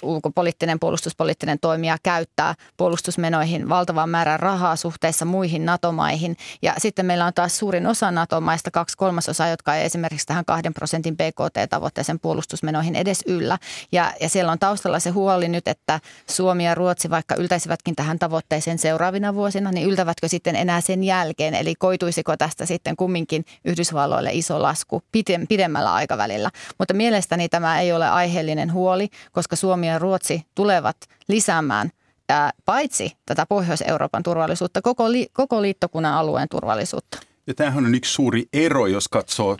[0.04, 6.38] ulkopoliittinen puolustuspoliittinen toimija käyttää puolustusmenoihin valtavan määrän rahaa suhteessa muihin NATO-maihin.
[6.62, 10.74] Ja sitten meillä on taas suurin osa NATO-maista, kaksi kolmasosaa, jotka ei esimerkiksi tähän kahden
[10.74, 13.58] prosentin BKT-tavoitteeseen puolustusmenoihin edes yllä.
[13.92, 18.20] Ja, ja siellä on taustalla se huoli nyt, että Suomi ja Ruotsi, vaikka yltäisivätkin tähän
[18.20, 21.54] tavoitteeseen seuraavina vuosina, niin yltävätkö sitten enää sen jälkeen?
[21.54, 25.04] Eli koituisiko tästä sitten kumminkin Yhdysvalloille iso lasku
[25.50, 26.50] pidemmällä aikavälillä?
[26.78, 31.90] Mutta mielestäni tämä ei ole aiheellinen huoli, koska koska Suomi ja Ruotsi tulevat lisäämään
[32.30, 37.20] ää, paitsi tätä Pohjois-Euroopan turvallisuutta, koko, li, koko liittokunnan alueen turvallisuutta.
[37.48, 39.58] Ja tämähän on yksi suuri ero, jos katsoo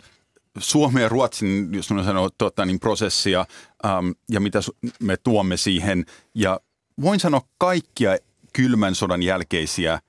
[0.58, 3.44] Suomen ja Ruotsin, jos minä sanon, tuota, niin prosessia
[3.86, 4.60] äm, ja mitä
[5.02, 6.04] me tuomme siihen.
[6.34, 6.60] Ja
[7.02, 8.16] voin sanoa kaikkia
[8.52, 10.00] kylmän sodan jälkeisiä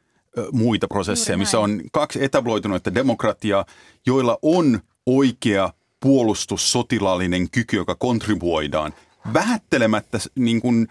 [0.52, 3.66] muita prosesseja, missä on kaksi etabloitunutta demokratiaa,
[4.06, 8.94] joilla on oikea puolustus, sotilaallinen kyky, joka kontribuoidaan.
[9.34, 10.88] Vähättelemättä niin kuin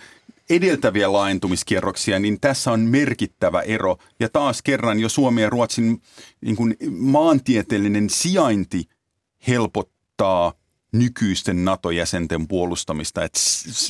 [0.50, 3.96] edeltäviä laajentumiskierroksia, niin tässä on merkittävä ero.
[4.20, 6.02] Ja taas kerran jo Suomen ja Ruotsin
[6.40, 8.84] niin kuin maantieteellinen sijainti
[9.48, 10.52] helpottaa
[10.92, 13.24] nykyisten NATO-jäsenten puolustamista.
[13.24, 13.34] Et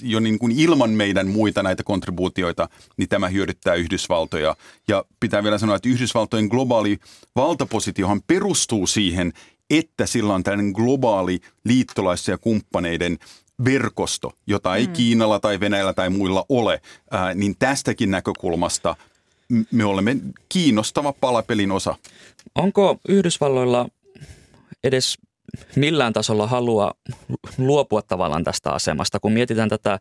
[0.02, 4.56] jo niin kuin ilman meidän muita näitä kontribuutioita, niin tämä hyödyttää Yhdysvaltoja.
[4.88, 6.98] Ja pitää vielä sanoa, että Yhdysvaltojen globaali
[7.36, 9.32] valtapositiohan perustuu siihen,
[9.70, 13.18] että sillä on tällainen globaali liittolais- ja kumppaneiden
[13.64, 14.92] verkosto, jota ei mm.
[14.92, 18.96] Kiinalla tai Venäjällä tai muilla ole, ää, niin tästäkin näkökulmasta
[19.72, 20.16] me olemme
[20.48, 21.94] kiinnostava palapelin osa.
[22.54, 23.88] Onko Yhdysvalloilla
[24.84, 25.18] edes
[25.76, 26.92] millään tasolla halua
[27.58, 29.20] luopua tavallaan tästä asemasta.
[29.20, 29.98] Kun mietitään tätä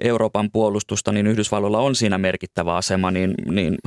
[0.00, 3.78] Euroopan puolustusta, niin Yhdysvalloilla on siinä merkittävä asema, niin, niin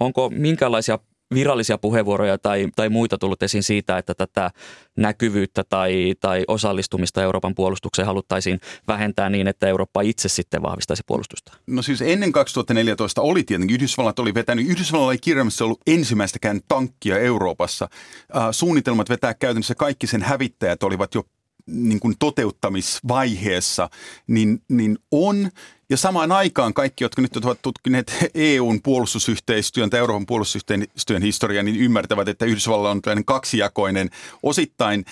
[0.00, 0.98] onko minkälaisia
[1.34, 4.50] virallisia puheenvuoroja tai, tai muita tullut esiin siitä, että tätä
[4.96, 11.52] näkyvyyttä tai, tai osallistumista Euroopan puolustukseen haluttaisiin vähentää niin, että Eurooppa itse sitten vahvistaisi puolustusta?
[11.66, 17.18] No siis ennen 2014 oli tietenkin, Yhdysvallat oli vetänyt, Yhdysvallalla ei kirjallisesti ollut ensimmäistäkään tankkia
[17.18, 17.88] Euroopassa.
[18.36, 21.22] Äh, suunnitelmat vetää käytännössä kaikki sen hävittäjät olivat jo
[21.66, 23.90] niin kuin toteuttamisvaiheessa,
[24.26, 25.50] niin, niin on.
[25.90, 31.80] Ja samaan aikaan kaikki, jotka nyt ovat tutkineet EUn puolustusyhteistyön tai Euroopan puolustusyhteistyön historiaa, niin
[31.80, 34.10] ymmärtävät, että Yhdysvalla on tällainen kaksijakoinen.
[34.42, 35.04] Osittain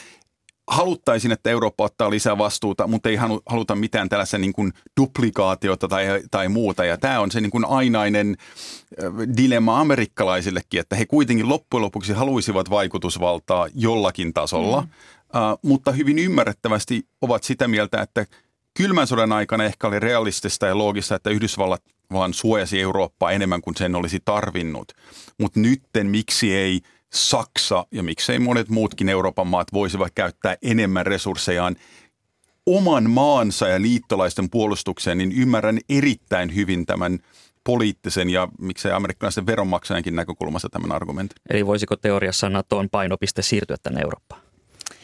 [0.68, 6.06] haluttaisiin, että Eurooppa ottaa lisää vastuuta, mutta ei haluta mitään tällaista niin kuin duplikaatiota tai,
[6.30, 6.84] tai muuta.
[6.84, 8.36] Ja tämä on se niin kuin ainainen
[9.36, 14.80] dilemma amerikkalaisillekin, että he kuitenkin loppujen lopuksi haluaisivat vaikutusvaltaa jollakin tasolla.
[14.80, 14.88] Mm.
[14.88, 18.26] Uh, mutta hyvin ymmärrettävästi ovat sitä mieltä, että
[18.74, 21.82] kylmän sodan aikana ehkä oli realistista ja loogista, että Yhdysvallat
[22.12, 24.92] vaan suojasi Eurooppaa enemmän kuin sen olisi tarvinnut.
[25.38, 26.80] Mutta nytten miksi ei
[27.14, 31.76] Saksa ja miksei monet muutkin Euroopan maat voisivat käyttää enemmän resurssejaan
[32.66, 37.18] oman maansa ja liittolaisten puolustukseen, niin ymmärrän erittäin hyvin tämän
[37.64, 41.36] poliittisen ja miksei amerikkalaisen veronmaksajankin näkökulmasta tämän argumentin.
[41.50, 44.42] Eli voisiko teoriassa NATOn painopiste siirtyä tänne Eurooppaan?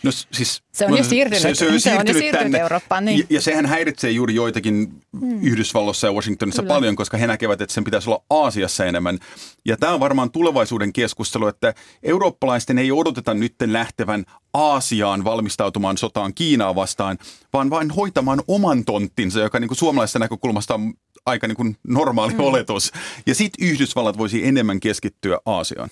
[0.02, 2.58] No, siis, se on jo siirtynyt, se, se on, se on jo siirtynyt tänne.
[2.58, 3.04] Eurooppaan.
[3.04, 3.18] Niin.
[3.18, 5.42] Ja, ja sehän häiritsee juuri joitakin hmm.
[5.42, 6.74] Yhdysvalloissa ja Washingtonissa Kyllä.
[6.74, 9.18] paljon, koska he näkevät, että sen pitäisi olla Aasiassa enemmän.
[9.64, 14.24] Ja tämä on varmaan tulevaisuuden keskustelu, että eurooppalaisten ei odoteta nyt lähtevän
[14.54, 17.18] Aasiaan valmistautumaan sotaan Kiinaa vastaan,
[17.52, 20.94] vaan vain hoitamaan oman tonttinsa, joka niin kuin suomalaisesta näkökulmasta on
[21.26, 22.40] aika niin kuin normaali mm.
[22.40, 22.92] oletus.
[23.26, 25.90] Ja sitten Yhdysvallat voisi enemmän keskittyä Aasiaan.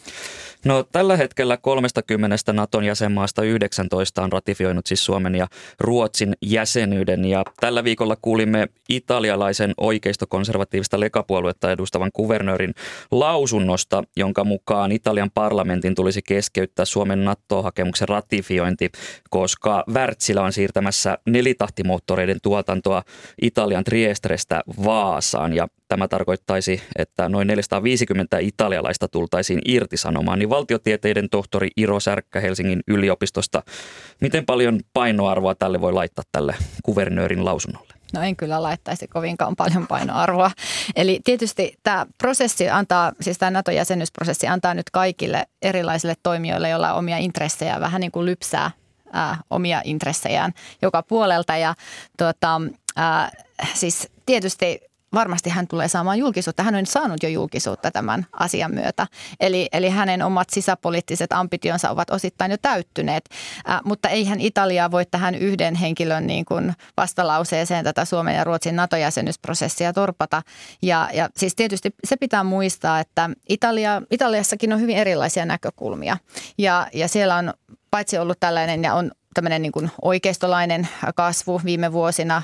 [0.66, 5.46] No tällä hetkellä 30 Naton jäsenmaasta 19 on ratifioinut siis Suomen ja
[5.80, 7.24] Ruotsin jäsenyyden.
[7.24, 12.74] Ja tällä viikolla kuulimme italialaisen oikeistokonservatiivista lekapuoluetta edustavan kuvernöörin
[13.10, 18.90] lausunnosta, jonka mukaan Italian parlamentin tulisi keskeyttää Suomen NATO-hakemuksen ratifiointi,
[19.30, 23.02] koska Wärtsilä on siirtämässä nelitahtimoottoreiden tuotantoa
[23.42, 25.52] Italian Triesterestä Vaasaan.
[25.52, 32.80] Ja tämä tarkoittaisi, että noin 450 italialaista tultaisiin irtisanomaan, niin valtiotieteiden tohtori Iro Särkkä Helsingin
[32.88, 33.62] yliopistosta.
[34.20, 37.94] Miten paljon painoarvoa tälle voi laittaa tälle kuvernöörin lausunnolle?
[38.12, 40.50] No en kyllä laittaisi kovinkaan paljon painoarvoa.
[40.96, 46.98] Eli tietysti tämä prosessi antaa, siis tämä NATO-jäsenyysprosessi antaa nyt kaikille erilaisille toimijoille, joilla on
[46.98, 48.70] omia intressejä, vähän niin kuin lypsää
[49.12, 51.56] ää, omia intressejään joka puolelta.
[51.56, 51.74] Ja
[52.18, 52.60] tuota,
[52.96, 53.30] ää,
[53.74, 54.80] siis tietysti
[55.16, 56.62] varmasti hän tulee saamaan julkisuutta.
[56.62, 59.06] Hän on saanut jo julkisuutta tämän asian myötä.
[59.40, 63.24] Eli, eli hänen omat sisäpoliittiset ambitionsa ovat osittain jo täyttyneet.
[63.68, 68.76] Äh, mutta eihän Italia voi tähän yhden henkilön niin kuin vastalauseeseen tätä Suomen ja Ruotsin
[68.76, 70.42] NATO-jäsenyysprosessia torpata.
[70.82, 76.16] Ja, ja siis tietysti se pitää muistaa, että Italia, Italiassakin on hyvin erilaisia näkökulmia.
[76.58, 77.54] Ja, ja siellä on
[77.90, 82.42] paitsi ollut tällainen ja on tämmöinen niin kuin oikeistolainen kasvu viime vuosina,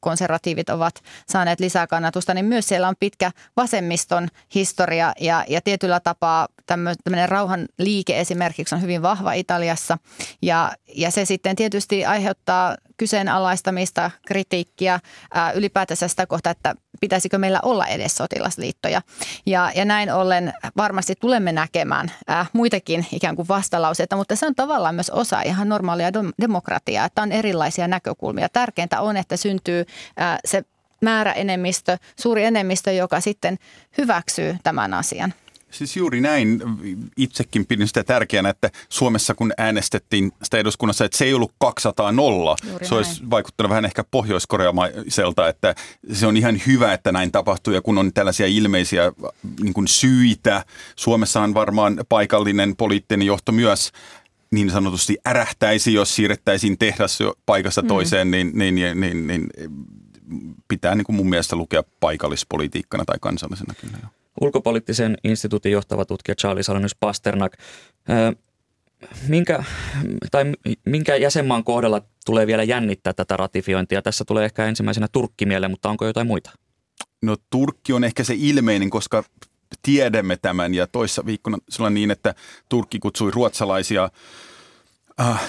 [0.00, 0.94] konservatiivit ovat
[1.28, 7.28] saaneet lisää kannatusta, niin myös siellä on pitkä vasemmiston historia ja, ja tietyllä tapaa tämmöinen
[7.28, 9.98] rauhan liike esimerkiksi on hyvin vahva Italiassa
[10.42, 15.00] ja, ja se sitten tietysti aiheuttaa kyseenalaistamista, kritiikkiä
[15.34, 19.02] ää, ylipäätänsä sitä kohtaa, että pitäisikö meillä olla edes sotilasliittoja.
[19.46, 24.54] Ja, ja näin ollen varmasti tulemme näkemään ää, muitakin ikään kuin vastalauseita, mutta se on
[24.54, 28.48] tavallaan myös osa ihan normaalia demokratiaa, että on erilaisia näkökulmia.
[28.48, 29.84] Tärkeintä on, että syntyy
[30.16, 30.64] ää, se
[31.02, 33.58] määräenemmistö, suuri enemmistö, joka sitten
[33.98, 35.34] hyväksyy tämän asian.
[35.72, 36.62] Siis juuri näin.
[37.16, 42.12] Itsekin pidin sitä tärkeänä, että Suomessa kun äänestettiin sitä eduskunnassa, että se ei ollut 200
[42.12, 42.56] nolla.
[42.62, 42.94] Se näin.
[42.94, 45.74] olisi vaikuttanut vähän ehkä pohjoiskoreamaiselta, että
[46.12, 47.74] se on ihan hyvä, että näin tapahtuu.
[47.74, 49.12] Ja kun on tällaisia ilmeisiä
[49.62, 50.64] niin kuin syitä,
[50.96, 53.92] Suomessa on varmaan paikallinen poliittinen johto myös
[54.50, 57.88] niin sanotusti ärähtäisi, jos siirrettäisiin tehdas paikasta mm.
[57.88, 58.30] toiseen, mm.
[58.30, 59.48] niin, niin, niin, niin, niin
[60.68, 63.98] pitää niin kuin mun mielestä lukea paikallispolitiikkana tai kansallisena kyllä.
[64.02, 64.21] Jo.
[64.40, 67.52] Ulkopoliittisen instituutin johtava tutkija Charlie Salonius Pasternak.
[69.28, 69.64] Minkä,
[70.30, 70.44] tai
[70.86, 74.02] minkä jäsenmaan kohdalla tulee vielä jännittää tätä ratifiointia?
[74.02, 76.50] Tässä tulee ehkä ensimmäisenä Turkki mieleen, mutta onko jotain muita?
[77.22, 79.24] No Turkki on ehkä se ilmeinen, koska
[79.82, 82.34] tiedämme tämän ja toissa viikkona sillä niin, että
[82.68, 84.10] Turkki kutsui ruotsalaisia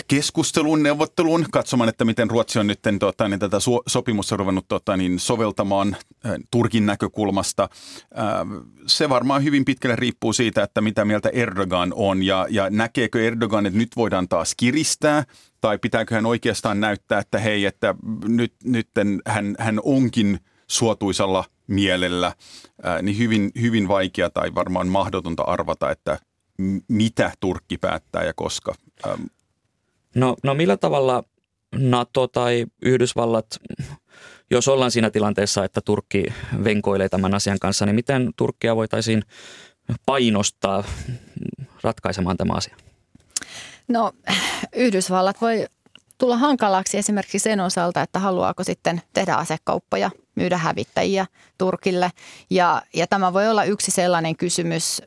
[0.08, 3.58] keskustelun, neuvotteluun, katsomaan, että miten Ruotsi on nyt tota, niin tätä
[3.88, 7.70] sopimusta ruvennut tota, niin soveltamaan äh, Turkin näkökulmasta.
[8.18, 8.28] Äh,
[8.88, 13.66] se varmaan hyvin pitkälle riippuu siitä, että mitä mieltä Erdogan on ja, ja näkeekö Erdogan,
[13.66, 15.24] että nyt voidaan taas kiristää
[15.62, 17.96] tai pitääkö hän oikeastaan näyttää, että hei, että
[18.28, 18.88] nyt, nyt
[19.28, 22.34] hän, hän onkin suotuisalla mielellä,
[22.84, 26.20] ää, niin hyvin, hyvin vaikea tai varmaan mahdotonta arvata, että
[26.88, 28.74] mitä Turkki päättää ja koska.
[30.16, 31.24] No, no millä tavalla
[31.76, 33.46] NATO tai Yhdysvallat,
[34.52, 36.24] jos ollaan siinä tilanteessa, että Turkki
[36.64, 39.24] venkoilee tämän asian kanssa, niin miten Turkkia voitaisiin
[40.06, 40.84] painostaa
[41.84, 42.76] ratkaisemaan tämä asia?
[43.88, 44.12] No
[44.76, 45.66] Yhdysvallat voi
[46.18, 51.26] tulla hankalaksi esimerkiksi sen osalta, että haluaako sitten tehdä asekauppoja, myydä hävittäjiä
[51.58, 52.12] Turkille.
[52.50, 55.02] Ja, ja tämä voi olla yksi sellainen kysymys,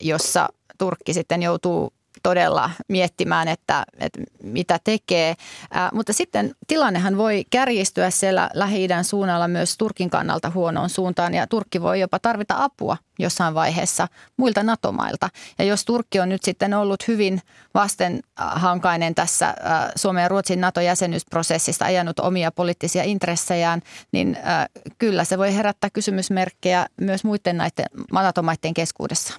[0.00, 0.48] jossa
[0.78, 1.92] Turkki sitten joutuu
[2.22, 5.34] todella miettimään, että, että mitä tekee.
[5.70, 11.46] Ää, mutta sitten tilannehan voi kärjistyä siellä Lähi-idän suunnalla myös Turkin kannalta huonoon suuntaan ja
[11.46, 15.28] Turkki voi jopa tarvita apua jossain vaiheessa muilta NATO-mailta.
[15.58, 17.40] Ja jos Turkki on nyt sitten ollut hyvin
[17.74, 19.54] vastenhankainen tässä äh,
[19.96, 24.68] Suomen ja Ruotsin NATO-jäsenyysprosessista, ajanut omia poliittisia intressejään, niin äh,
[24.98, 29.34] kyllä se voi herättää kysymysmerkkejä myös muiden näiden NATO-maiden keskuudessa.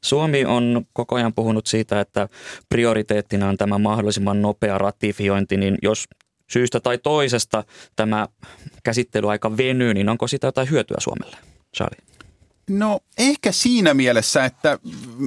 [0.00, 2.19] Suomi on koko ajan puhunut siitä, että
[2.68, 6.08] prioriteettina on tämä mahdollisimman nopea ratifiointi, niin jos
[6.50, 7.64] syystä tai toisesta
[7.96, 8.28] tämä
[8.82, 11.36] käsittelyaika venyy, niin onko sitä jotain hyötyä Suomelle?
[11.76, 12.02] Charlie.
[12.70, 14.78] No ehkä siinä mielessä, että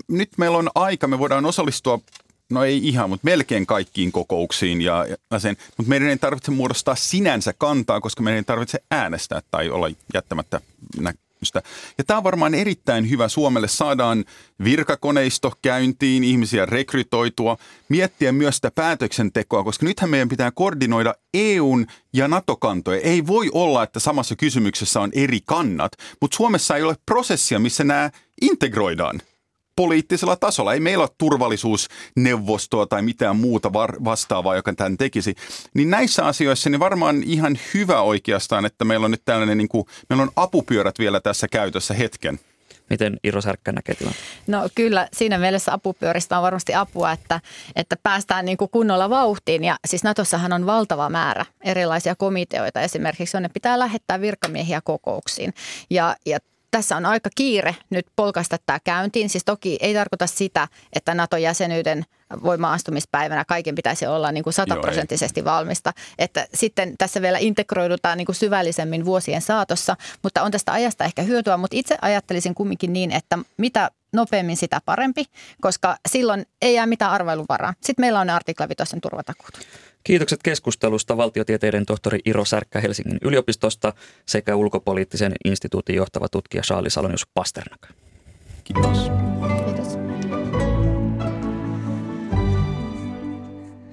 [0.08, 2.00] nyt meillä on aika, me voidaan osallistua
[2.52, 4.82] no ei ihan, mutta melkein kaikkiin kokouksiin.
[4.82, 9.42] Ja, ja sen, mutta meidän ei tarvitse muodostaa sinänsä kantaa, koska meidän ei tarvitse äänestää
[9.52, 10.62] tai olla jättämättä
[11.00, 11.14] nä-
[11.52, 11.62] kehitystä.
[11.98, 13.68] Ja tämä on varmaan erittäin hyvä Suomelle.
[13.68, 14.26] Saadaan
[14.64, 17.58] virkakoneisto käyntiin, ihmisiä rekrytoitua,
[17.90, 23.02] miettiä myös sitä päätöksentekoa, koska nythän meidän pitää koordinoida EUn ja NATO-kantoja.
[23.02, 25.92] Ei voi olla, että samassa kysymyksessä on eri kannat,
[26.22, 28.10] mutta Suomessa ei ole prosessia, missä nämä
[28.42, 29.22] integroidaan
[29.76, 30.74] poliittisella tasolla.
[30.74, 35.36] Ei meillä ole turvallisuusneuvostoa tai mitään muuta vastaavaa, joka tämän tekisi.
[35.74, 39.86] Niin näissä asioissa niin varmaan ihan hyvä oikeastaan, että meillä on nyt tällainen, niin kuin,
[40.10, 42.40] meillä on apupyörät vielä tässä käytössä hetken.
[42.90, 44.26] Miten Iro Särkkä näkee tilanteen?
[44.48, 47.42] No kyllä, siinä mielessä apupyöristä on varmasti apua, että,
[47.76, 49.64] että päästään niin kuin kunnolla vauhtiin.
[49.64, 55.54] Ja siis Natossahan on valtava määrä erilaisia komiteoita esimerkiksi, jonne pitää lähettää virkamiehiä kokouksiin.
[55.90, 56.40] Ja, ja
[56.74, 59.30] tässä on aika kiire nyt polkaista tämä käyntiin.
[59.30, 62.06] Siis toki ei tarkoita sitä, että NATO-jäsenyyden
[62.44, 65.94] voima-astumispäivänä kaiken pitäisi olla niin kuin sataprosenttisesti valmista.
[66.20, 71.22] Että sitten tässä vielä integroidutaan niin kuin syvällisemmin vuosien saatossa, mutta on tästä ajasta ehkä
[71.22, 71.58] hyötyä.
[71.58, 75.26] Mutta itse ajattelisin kumminkin niin, että mitä nopeammin sitä parempi,
[75.62, 77.74] koska silloin ei jää mitään arvailuvaraa.
[77.82, 79.54] Sitten meillä on ne artikla 5 turvatakuut.
[80.04, 83.94] Kiitokset keskustelusta valtiotieteiden tohtori Iro Särkkä Helsingin yliopistosta
[84.26, 87.82] sekä ulkopoliittisen instituutin johtava tutkija Charlie Salonius Pasternak.
[88.64, 88.98] Kiitos.
[88.98, 89.33] Kiitos.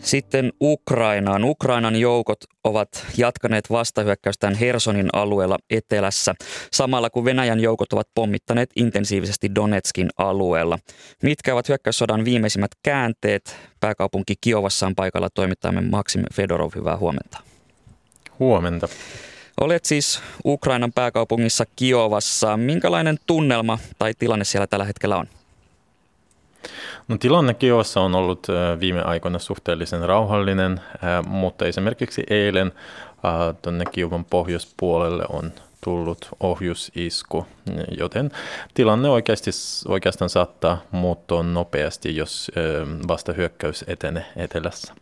[0.03, 1.45] Sitten Ukrainaan.
[1.45, 6.35] Ukrainan joukot ovat jatkaneet vastahyökkäystään Hersonin alueella etelässä,
[6.73, 10.79] samalla kun Venäjän joukot ovat pommittaneet intensiivisesti Donetskin alueella.
[11.23, 13.57] Mitkä ovat hyökkäyssodan viimeisimmät käänteet?
[13.81, 16.71] Pääkaupunki Kiovassa on paikalla toimittajamme Maksim Fedorov.
[16.75, 17.39] Hyvää huomenta.
[18.39, 18.89] Huomenta.
[19.61, 22.57] Olet siis Ukrainan pääkaupungissa Kiovassa.
[22.57, 25.27] Minkälainen tunnelma tai tilanne siellä tällä hetkellä on?
[27.11, 28.47] No, tilanne Kiovassa on ollut
[28.81, 30.81] viime aikoina suhteellisen rauhallinen,
[31.27, 32.73] mutta esimerkiksi eilen
[33.63, 35.53] tuonne Kiovan pohjoispuolelle on
[35.85, 37.47] tullut ohjusisku,
[37.99, 38.31] joten
[38.75, 39.51] tilanne oikeasti,
[39.89, 42.51] oikeastaan saattaa muuttua nopeasti, jos
[43.09, 44.95] vastahyökkäys etenee etelässä.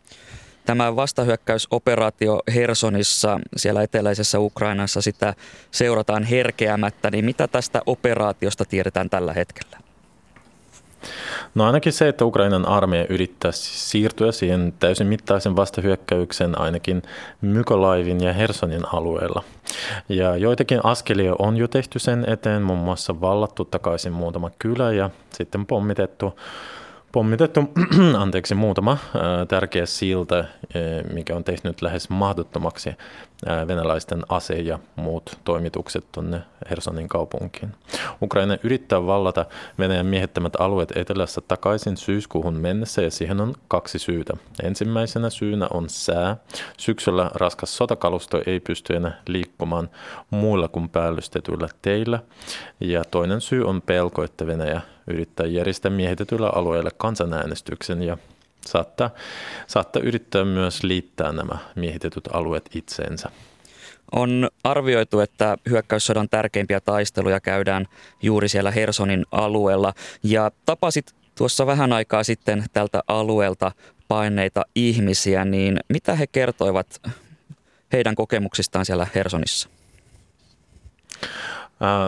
[0.65, 5.33] Tämä vastahyökkäysoperaatio Hersonissa, siellä eteläisessä Ukrainassa, sitä
[5.71, 9.88] seurataan herkeämättä, niin mitä tästä operaatiosta tiedetään tällä hetkellä?
[11.55, 17.01] No ainakin se, että Ukrainan armeija yrittää siirtyä siihen täysin mittaisen vastahyökkäyksen ainakin
[17.41, 19.43] Mykolaivin ja Hersonin alueella.
[20.09, 25.09] Ja joitakin askelia on jo tehty sen eteen, muun muassa vallattu takaisin muutama kylä ja
[25.33, 26.39] sitten pommitettu
[27.11, 27.61] pommitettu
[28.17, 28.97] anteeksi, muutama
[29.47, 30.45] tärkeä silta,
[31.13, 32.89] mikä on tehnyt lähes mahdottomaksi
[33.67, 37.71] venäläisten ase- ja muut toimitukset tuonne Hersonin kaupunkiin.
[38.21, 39.45] Ukraina yrittää vallata
[39.79, 44.33] Venäjän miehittämät alueet etelässä takaisin syyskuuhun mennessä ja siihen on kaksi syytä.
[44.63, 46.37] Ensimmäisenä syynä on sää.
[46.77, 49.89] Syksyllä raskas sotakalusto ei pysty enää liikkumaan
[50.29, 52.19] muilla kuin päällystetyillä teillä.
[52.79, 58.17] Ja toinen syy on pelko, että Venäjä yrittää järjestää miehitetyillä alueilla kansanäänestyksen ja
[58.69, 59.09] saattaa,
[59.67, 63.29] saattaa yrittää myös liittää nämä miehitetyt alueet itseensä.
[64.11, 67.85] On arvioitu, että hyökkäyssodan tärkeimpiä taisteluja käydään
[68.21, 69.93] juuri siellä Hersonin alueella.
[70.23, 73.71] Ja tapasit tuossa vähän aikaa sitten tältä alueelta
[74.07, 77.01] paineita ihmisiä, niin mitä he kertoivat
[77.93, 79.69] heidän kokemuksistaan siellä Hersonissa?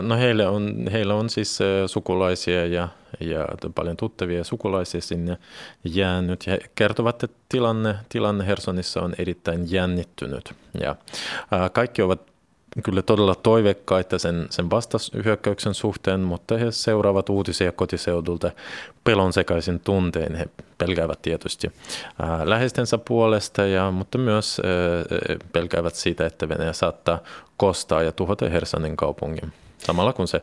[0.01, 2.87] No heillä on, heillä on siis sukulaisia ja,
[3.19, 3.45] ja
[3.75, 5.37] paljon tuttavia sukulaisia sinne
[5.83, 6.47] jäänyt.
[6.47, 10.53] He kertovat, että tilanne, tilanne Hersonissa on erittäin jännittynyt.
[10.81, 10.95] Ja
[11.73, 12.31] kaikki ovat
[12.83, 18.51] kyllä todella toiveikkaita sen, sen vastahyökkäyksen suhteen, mutta he seuraavat uutisia kotiseudulta
[19.03, 20.35] pelon sekaisin tunteen.
[20.35, 20.45] He
[20.77, 21.71] pelkäävät tietysti
[22.21, 27.19] ää, läheistensä puolesta, ja, mutta myös ää, pelkäävät siitä, että Venäjä saattaa
[27.57, 29.53] kostaa ja tuhota Hersanin kaupungin
[29.83, 30.41] samalla kun se,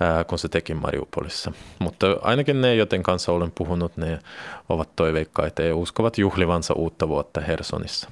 [0.00, 1.52] ää, kun se teki Mariupolissa.
[1.78, 4.18] Mutta ainakin ne, joten kanssa olen puhunut, ne
[4.68, 8.08] ovat toiveikkaita ja uskovat juhlivansa uutta vuotta Hersonissa.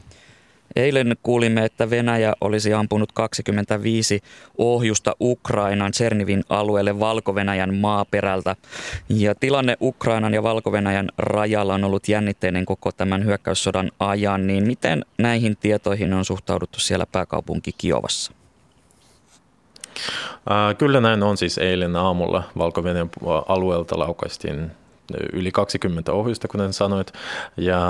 [0.76, 4.20] Eilen kuulimme, että Venäjä olisi ampunut 25
[4.58, 7.34] ohjusta Ukrainan Tsernivin alueelle valko
[7.74, 8.56] maaperältä.
[9.08, 10.72] Ja tilanne Ukrainan ja valko
[11.18, 14.46] rajalla on ollut jännitteinen koko tämän hyökkäyssodan ajan.
[14.46, 18.32] Niin miten näihin tietoihin on suhtauduttu siellä pääkaupunki Kiovassa?
[20.78, 22.82] Kyllä näin on siis eilen aamulla valko
[23.48, 24.70] alueelta laukaistiin
[25.32, 27.12] yli 20 ohjusta, kuten sanoit,
[27.56, 27.80] ja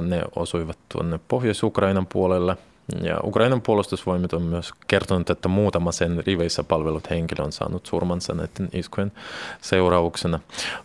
[0.00, 2.56] ne osuivat tuonne Pohjois-Ukrainan puolelle.
[3.02, 8.34] Ja Ukrainan puolustusvoimat on myös kertonut, että muutama sen riveissä palvelut henkilö on saanut surmansa
[8.34, 9.12] näiden iskujen
[9.60, 10.40] seurauksena.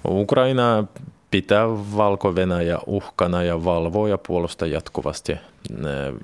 [0.07, 0.83] Ukraina
[1.31, 2.35] pitää valko
[2.85, 5.33] uhkana ja valvoo ja puolustaa jatkuvasti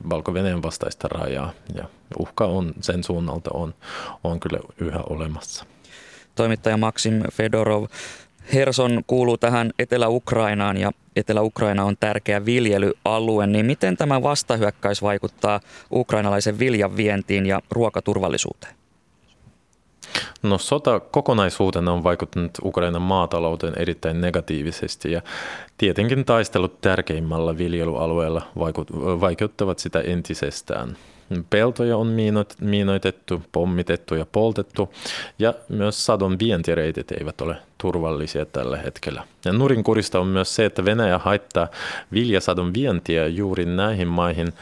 [0.09, 0.33] valko
[0.63, 1.51] vastaista rajaa.
[1.75, 1.83] Ja
[2.19, 3.73] uhka on sen suunnalta on,
[4.23, 5.65] on kyllä yhä olemassa.
[6.35, 7.85] Toimittaja Maksim Fedorov,
[8.53, 15.59] Herson kuuluu tähän Etelä-Ukrainaan ja Etelä-Ukraina on tärkeä viljelyalue, niin miten tämä vastahyökkäys vaikuttaa
[15.91, 18.75] ukrainalaisen viljan vientiin ja ruokaturvallisuuteen?
[20.43, 25.21] No sota kokonaisuutena on vaikuttanut Ukrainan maatalouteen erittäin negatiivisesti ja
[25.77, 28.41] tietenkin taistelut tärkeimmällä viljelyalueella
[29.21, 30.97] vaikeuttavat sitä entisestään.
[31.49, 32.15] Peltoja on
[32.61, 34.93] miinoitettu, pommitettu ja poltettu
[35.39, 39.23] ja myös sadon vientireitit eivät ole turvallisia tällä hetkellä.
[39.45, 41.67] Ja nurinkurista on myös se, että Venäjä haittaa
[42.13, 44.53] viljasadon vientiä juuri näihin maihin,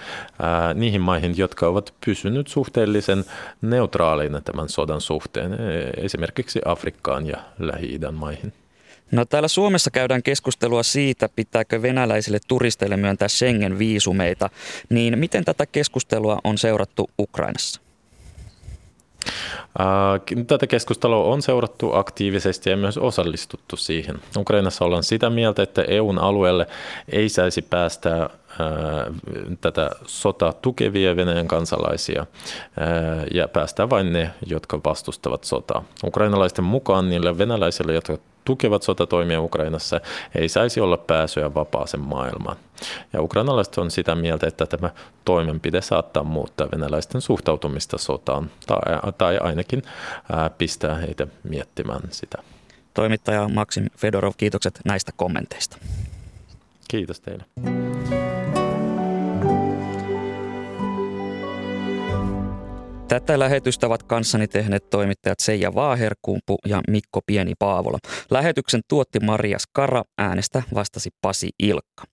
[0.41, 3.26] ää, niihin maihin, jotka ovat pysyneet suhteellisen
[3.61, 5.57] neutraalina tämän sodan suhteen, e,
[5.97, 8.53] esimerkiksi Afrikkaan ja Lähi-idän maihin.
[9.14, 14.49] No täällä Suomessa käydään keskustelua siitä, pitääkö venäläisille turisteille myöntää Schengen-viisumeita.
[14.89, 17.82] Niin miten tätä keskustelua on seurattu Ukrainassa?
[20.47, 24.16] Tätä keskustelua on seurattu aktiivisesti ja myös osallistuttu siihen.
[24.38, 26.68] Ukrainassa ollaan sitä mieltä, että EUn alueelle
[27.09, 28.30] ei saisi päästä
[29.61, 32.26] tätä sotaa tukevia Venäjän kansalaisia
[33.34, 35.84] ja päästään vain ne, jotka vastustavat sotaa.
[36.03, 40.01] Ukrainalaisten mukaan niille venäläisille, jotka tukevat sotatoimia Ukrainassa,
[40.35, 42.57] ei saisi olla pääsyä vapaaseen maailmaan.
[43.13, 44.89] Ja ukrainalaiset on sitä mieltä, että tämä
[45.25, 49.83] toimenpide saattaa muuttaa venäläisten suhtautumista sotaan tai, tai ainakin
[50.31, 52.37] ää, pistää heitä miettimään sitä.
[52.93, 55.77] Toimittaja Maksim Fedorov, kiitokset näistä kommenteista.
[56.87, 57.45] Kiitos teille.
[63.14, 67.97] Tätä lähetystä ovat kanssani tehneet toimittajat Seija Vaaherkumpu ja Mikko Pieni-Paavola.
[68.32, 72.03] Lähetyksen tuotti Maria Skara, äänestä vastasi Pasi Ilkka.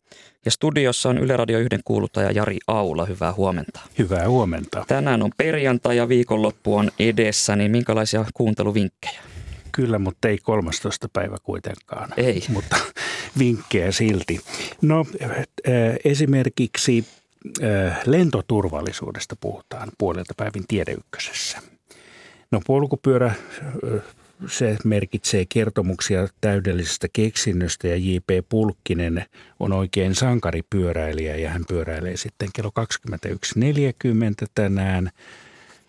[0.44, 3.07] Ja studiossa on Yle Radio 1 kuuluttaja Jari Aula.
[3.07, 3.80] Hyvää huomenta.
[3.98, 4.84] Hyvää huomenta.
[4.88, 9.20] Tänään on perjantai ja viikonloppu on edessä, niin minkälaisia kuunteluvinkkejä?
[9.72, 11.09] Kyllä, mutta ei 13.
[11.12, 12.09] päivä kuitenkaan.
[12.16, 12.42] Ei.
[12.48, 12.76] Mutta
[13.38, 14.40] vinkkejä silti.
[14.82, 15.07] No
[16.05, 17.05] esimerkiksi
[18.07, 21.59] lentoturvallisuudesta puhutaan puolelta päivin tiedeykkösessä.
[22.51, 23.34] No polkupyörä
[24.49, 28.49] se merkitsee kertomuksia täydellisestä keksinnöstä ja J.P.
[28.49, 29.24] Pulkkinen
[29.61, 35.11] on oikein sankaripyöräilijä ja hän pyöräilee sitten kello 21.40 tänään.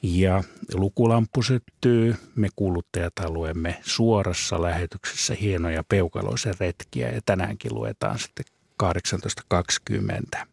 [0.03, 0.43] Ja
[0.73, 2.15] lukulamppu syttyy.
[2.35, 8.45] Me kuluttajat haluamme suorassa lähetyksessä hienoja peukaloisen retkiä ja tänäänkin luetaan sitten
[8.83, 10.50] 18.20.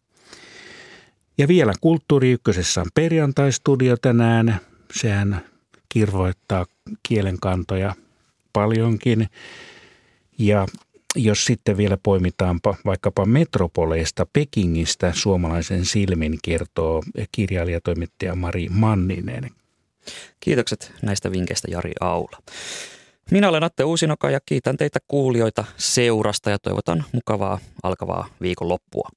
[1.38, 4.60] Ja vielä Kulttuuri Ykkösessä on perjantaistudio tänään.
[4.92, 5.40] Sehän
[5.88, 6.66] kirvoittaa
[7.08, 7.94] kielenkantoja
[8.52, 9.26] paljonkin.
[10.38, 10.66] Ja
[11.16, 19.50] jos sitten vielä poimitaan vaikkapa metropoleista Pekingistä suomalaisen silmin, kertoo kirjailijatoimittaja Mari Manninen.
[20.40, 22.38] Kiitokset näistä vinkkeistä Jari Aula.
[23.30, 29.08] Minä olen Atte Uusinoka ja kiitän teitä kuulijoita seurasta ja toivotan mukavaa alkavaa viikonloppua.